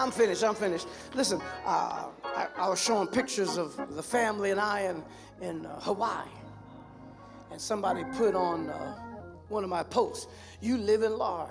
I'm 0.08 0.14
finished. 0.14 0.42
I'm 0.42 0.56
finished. 0.56 0.88
Listen, 1.16 1.42
uh, 1.66 2.06
I, 2.24 2.48
I, 2.56 2.70
was 2.70 2.82
showing 2.82 3.10
pictures 3.10 3.58
of 3.58 3.76
the 3.94 4.02
family 4.02 4.52
and 4.52 4.60
I 4.60 4.84
in, 4.84 5.04
in 5.42 5.66
uh, 5.66 5.82
Hawaii. 5.82 6.30
And 7.52 7.60
somebody 7.60 8.06
put 8.16 8.34
on 8.34 8.70
uh, 8.70 8.96
one 9.50 9.66
of 9.66 9.70
my 9.70 9.84
posts, 9.84 10.28
You 10.62 10.78
live 10.78 11.04
in 11.04 11.18
large. 11.18 11.50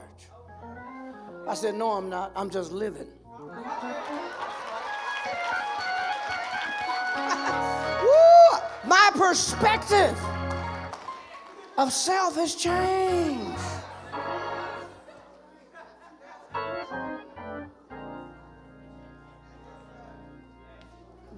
I 1.47 1.53
said, 1.53 1.75
No, 1.75 1.91
I'm 1.91 2.09
not. 2.09 2.33
I'm 2.35 2.49
just 2.49 2.73
living. 2.73 3.09
Woo! 8.07 8.59
My 8.87 9.11
perspective 9.17 10.19
of 11.77 11.93
self 11.93 12.37
has 12.37 12.55
changed. 12.55 13.46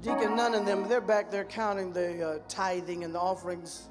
Deacon, 0.09 0.37
none 0.37 0.55
of 0.55 0.65
them, 0.65 0.89
they're 0.89 1.03
back 1.03 1.31
there 1.31 1.45
counting 1.45 1.93
the 1.93 2.27
uh, 2.27 2.39
tithing 2.49 3.05
and 3.05 3.15
the 3.15 3.21
offerings. 3.21 3.89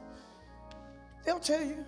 They'll 1.24 1.39
tell 1.39 1.63
you. 1.63 1.86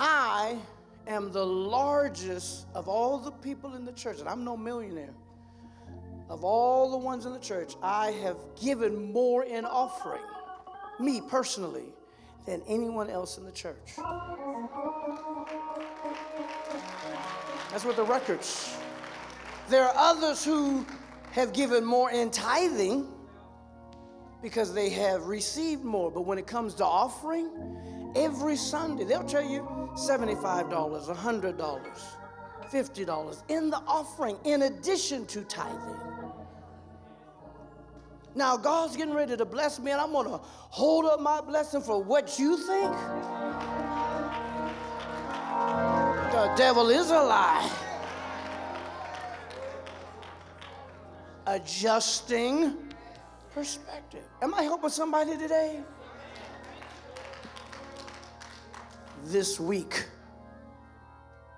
I 0.00 0.58
am 1.06 1.30
the 1.30 1.46
largest 1.46 2.66
of 2.74 2.88
all 2.88 3.18
the 3.18 3.30
people 3.30 3.76
in 3.76 3.84
the 3.84 3.92
church, 3.92 4.18
and 4.18 4.28
I'm 4.28 4.42
no 4.42 4.56
millionaire. 4.56 5.14
Of 6.28 6.42
all 6.42 6.90
the 6.90 6.96
ones 6.98 7.24
in 7.24 7.32
the 7.32 7.38
church, 7.38 7.74
I 7.84 8.10
have 8.24 8.36
given 8.60 9.12
more 9.12 9.44
in 9.44 9.64
offering, 9.64 10.24
me 10.98 11.20
personally, 11.20 11.92
than 12.46 12.62
anyone 12.66 13.08
else 13.08 13.38
in 13.38 13.44
the 13.44 13.52
church. 13.52 13.94
That's 17.70 17.84
what 17.84 17.94
the 17.94 18.04
records. 18.04 18.76
There 19.68 19.84
are 19.84 19.94
others 19.96 20.44
who 20.44 20.84
have 21.36 21.52
given 21.52 21.84
more 21.84 22.10
in 22.10 22.30
tithing 22.30 23.06
because 24.42 24.72
they 24.72 24.88
have 24.88 25.26
received 25.26 25.84
more. 25.84 26.10
But 26.10 26.22
when 26.22 26.38
it 26.38 26.46
comes 26.46 26.72
to 26.76 26.84
offering, 26.84 27.50
every 28.16 28.56
Sunday 28.56 29.04
they'll 29.04 29.22
tell 29.22 29.44
you 29.44 29.60
$75, 29.96 30.70
$100, 30.70 31.88
$50 32.72 33.42
in 33.50 33.68
the 33.68 33.76
offering 33.86 34.38
in 34.44 34.62
addition 34.62 35.26
to 35.26 35.42
tithing. 35.42 36.00
Now, 38.34 38.56
God's 38.56 38.96
getting 38.96 39.14
ready 39.14 39.36
to 39.36 39.44
bless 39.44 39.78
me, 39.78 39.90
and 39.90 40.00
I'm 40.00 40.12
to 40.12 40.40
hold 40.42 41.04
up 41.04 41.20
my 41.20 41.42
blessing 41.42 41.82
for 41.82 42.02
what 42.02 42.38
you 42.38 42.56
think. 42.56 42.92
The 46.32 46.52
devil 46.56 46.88
is 46.88 47.10
a 47.10 47.22
lie. 47.22 47.85
Adjusting 51.46 52.76
perspective. 53.52 54.24
Am 54.42 54.52
I 54.54 54.62
helping 54.62 54.90
somebody 54.90 55.36
today? 55.36 55.80
This 59.24 59.58
week, 59.58 60.06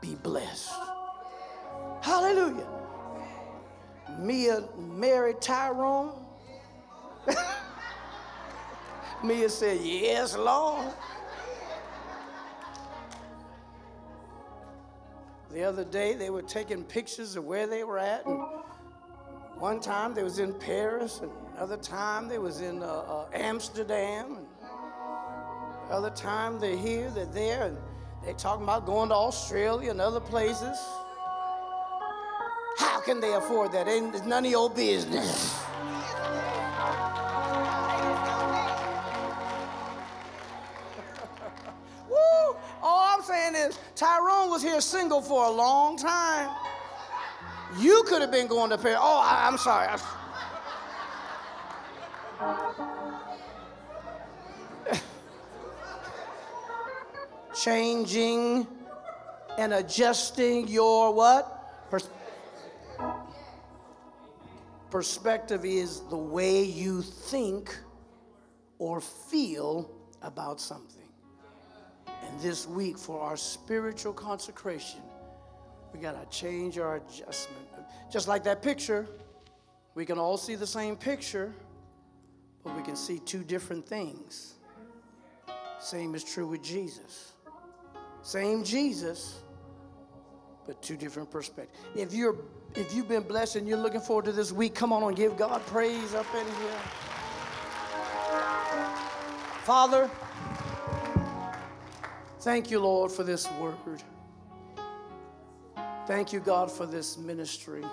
be 0.01 0.15
blessed. 0.15 0.71
Hallelujah. 2.03 2.67
Mia 4.19 4.65
married 4.77 5.41
Tyrone. 5.41 6.13
Mia 9.25 9.49
said, 9.49 9.81
Yes, 9.83 10.37
Lord. 10.37 10.93
The 15.51 15.65
other 15.65 15.85
day, 15.85 16.15
they 16.15 16.31
were 16.31 16.43
taking 16.43 16.85
pictures 16.85 17.37
of 17.37 17.45
where 17.45 17.67
they 17.67 17.85
were 17.85 17.99
at. 17.99 18.27
And 18.27 18.43
one 19.59 19.81
time, 19.81 20.15
they 20.15 20.23
was 20.23 20.39
in 20.39 20.55
Paris. 20.55 21.21
And 21.21 21.33
another 21.57 21.77
time, 21.77 22.29
they 22.29 22.39
was 22.39 22.61
in 22.61 22.81
uh, 22.83 22.87
uh, 22.87 23.27
Amsterdam. 23.33 24.37
And 24.37 24.47
other 25.91 26.11
time, 26.11 26.61
they're 26.61 26.77
here, 26.77 27.11
they're 27.11 27.27
there. 27.27 27.65
And 27.65 27.77
they 28.25 28.35
talking 28.35 28.63
about 28.63 28.87
going 28.87 29.09
to 29.09 29.17
Australia 29.17 29.91
and 29.91 30.01
other 30.01 30.21
places. 30.21 30.79
How 32.79 33.01
can 33.01 33.21
they 33.21 33.35
afford 33.35 33.73
that? 33.73 33.89
Ain't 33.89 34.15
it's 34.15 34.25
none 34.25 34.45
of 34.45 34.51
your 34.51 34.71
business. 34.71 35.59
Woo! 42.09 42.57
All 42.81 43.17
I'm 43.17 43.23
saying 43.23 43.57
is 43.57 43.77
Tyrone 43.97 44.51
was 44.51 44.63
here 44.63 44.81
single 44.81 45.21
for 45.21 45.47
a 45.47 45.51
long 45.51 45.97
time. 45.97 46.51
You 47.77 48.03
could 48.07 48.23
have 48.23 48.31
been 48.31 48.47
going 48.47 48.71
to 48.71 48.79
Paris. 48.79 48.99
Oh, 49.01 49.21
I, 49.23 49.47
am 49.47 49.59
sorry. 49.59 49.89
Changing 57.55 58.67
and 59.59 59.75
adjusting 59.75 60.67
your 60.69 61.13
what? 61.13 61.91
Pers- 61.91 62.09
perspective 64.91 65.65
is 65.65 66.01
the 66.09 66.17
way 66.17 66.63
you 66.63 67.03
think 67.03 67.77
or 68.79 69.01
feel 69.01 69.91
about 70.23 70.61
something. 70.61 71.03
And 72.07 72.41
this 72.41 72.67
week, 72.67 72.97
for 72.97 73.21
our 73.21 73.37
spiritual 73.37 74.15
consecration, 74.15 75.01
we 75.93 76.01
got 76.01 76.13
to 76.13 76.37
change 76.37 76.79
our 76.79 76.97
adjustment. 76.97 77.63
Just 78.11 78.29
like 78.29 78.45
that 78.45 78.63
picture, 78.63 79.07
we 79.95 80.05
can 80.05 80.19
all 80.19 80.37
see 80.37 80.55
the 80.55 80.67
same 80.67 80.97
picture, 80.97 81.53
but 82.65 82.77
we 82.77 82.83
can 82.83 82.97
see 82.97 83.19
two 83.19 83.45
different 83.45 83.87
things. 83.87 84.55
Same 85.81 86.15
is 86.15 86.25
true 86.25 86.47
with 86.47 86.63
Jesus. 86.63 87.33
Same 88.23 88.65
Jesus, 88.65 89.41
but 90.67 90.81
two 90.83 90.97
different 90.97 91.31
perspectives. 91.31 91.79
If 91.95 92.13
you're 92.13 92.37
if 92.75 92.95
you've 92.95 93.09
been 93.09 93.23
blessed 93.23 93.57
and 93.57 93.67
you're 93.67 93.79
looking 93.79 94.01
forward 94.01 94.27
to 94.27 94.33
this 94.33 94.53
week, 94.53 94.75
come 94.75 94.93
on 94.93 95.03
and 95.03 95.17
give 95.17 95.37
God 95.37 95.65
praise 95.67 96.15
up 96.15 96.27
in 96.35 96.45
here. 96.45 96.79
Father, 99.65 100.11
thank 102.41 102.71
you, 102.71 102.81
Lord, 102.81 103.11
for 103.11 103.25
this 103.25 103.51
word. 103.53 104.03
Thank 106.09 106.33
you, 106.33 106.41
God, 106.41 106.73
for 106.73 106.87
this 106.87 107.19
ministry. 107.19 107.85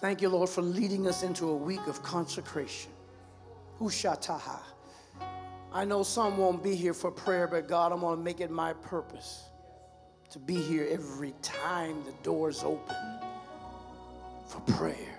Thank 0.00 0.22
you, 0.22 0.28
Lord, 0.28 0.48
for 0.48 0.62
leading 0.62 1.08
us 1.08 1.24
into 1.24 1.48
a 1.48 1.56
week 1.56 1.84
of 1.88 2.04
consecration. 2.04 2.92
Ushataha. 3.80 4.60
I 5.72 5.84
know 5.84 6.04
some 6.04 6.36
won't 6.36 6.62
be 6.62 6.76
here 6.76 6.94
for 6.94 7.10
prayer, 7.10 7.48
but 7.48 7.66
God, 7.66 7.90
I'm 7.90 7.98
going 7.98 8.16
to 8.16 8.22
make 8.22 8.40
it 8.40 8.48
my 8.48 8.74
purpose 8.74 9.42
to 10.30 10.38
be 10.38 10.54
here 10.54 10.86
every 10.88 11.34
time 11.42 12.04
the 12.04 12.12
doors 12.22 12.62
open 12.62 12.94
for 14.46 14.60
prayer, 14.74 15.18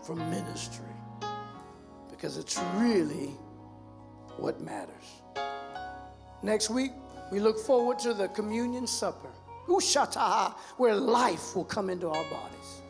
for 0.00 0.16
ministry, 0.16 0.86
because 2.08 2.38
it's 2.38 2.58
really 2.76 3.32
what 4.38 4.58
matters. 4.62 5.20
Next 6.42 6.70
week, 6.70 6.92
we 7.30 7.40
look 7.40 7.58
forward 7.58 7.98
to 7.98 8.14
the 8.14 8.28
communion 8.28 8.86
supper, 8.86 9.28
Ushataha, 9.68 10.54
where 10.76 10.94
life 10.94 11.54
will 11.54 11.64
come 11.64 11.90
into 11.90 12.08
our 12.08 12.24
bodies. 12.30 12.82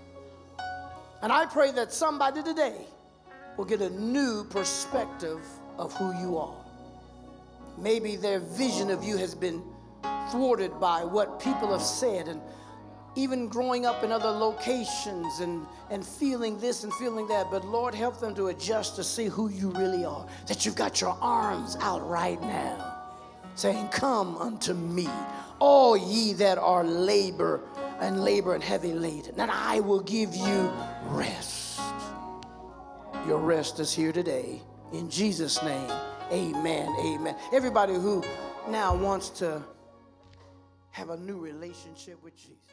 And 1.23 1.33
I 1.33 1.47
pray 1.47 1.73
that 1.73 1.93
somebody 1.93 2.43
today 2.43 2.87
will 3.57 3.65
get 3.65 3.81
a 3.81 3.91
new 3.91 4.45
perspective 4.45 5.41
of 5.77 5.93
who 5.95 6.19
you 6.21 6.39
are. 6.39 6.55
Maybe 7.77 8.17
their 8.17 8.41
vision 8.41 8.91
of 8.91 9.03
you 9.03 9.17
has 9.17 9.35
been 9.35 9.63
thwarted 10.31 10.79
by 10.81 11.05
what 11.05 11.41
people 11.41 11.73
have 11.73 11.83
said 11.83 12.29
and 12.29 12.41
even 13.17 13.49
growing 13.49 13.85
up 13.85 14.05
in 14.05 14.13
other 14.13 14.31
locations 14.31 15.41
and, 15.41 15.67
and 15.91 16.07
feeling 16.07 16.59
this 16.61 16.85
and 16.85 16.93
feeling 16.95 17.27
that. 17.29 17.51
But 17.51 17.65
Lord, 17.65 17.95
help 17.95 18.21
them 18.21 18.35
to 18.37 18.49
adjust 18.49 18.97
to 18.97 19.05
see 19.05 19.27
who 19.27 19.49
you 19.49 19.71
really 19.73 20.05
are. 20.05 20.27
That 20.47 20.65
you've 20.65 20.77
got 20.77 21.01
your 21.01 21.17
arms 21.21 21.77
out 21.81 22.09
right 22.09 22.41
now, 22.41 22.97
saying, 23.55 23.89
Come 23.89 24.37
unto 24.37 24.73
me, 24.75 25.09
all 25.59 25.97
ye 25.97 26.33
that 26.35 26.59
are 26.59 26.85
labor 26.85 27.61
and 28.01 28.23
labor 28.23 28.55
and 28.55 28.63
heavy 28.63 28.93
laden, 28.93 29.41
and 29.41 29.51
I 29.51 29.81
will 29.81 30.01
give 30.01 30.35
you 30.35 30.73
rest. 31.07 31.81
Your 33.27 33.39
rest 33.39 33.81
is 33.81 33.93
here 33.93 34.13
today. 34.13 34.63
In 34.93 35.11
Jesus' 35.11 35.63
name, 35.63 35.91
amen. 36.33 36.89
Amen. 37.01 37.37
Everybody 37.53 37.95
who 37.95 38.25
now 38.69 38.95
wants 38.95 39.29
to 39.31 39.63
have 40.93 41.11
a 41.11 41.17
new 41.17 41.39
relationship 41.39 42.23
with 42.23 42.37
Jesus. 42.37 42.68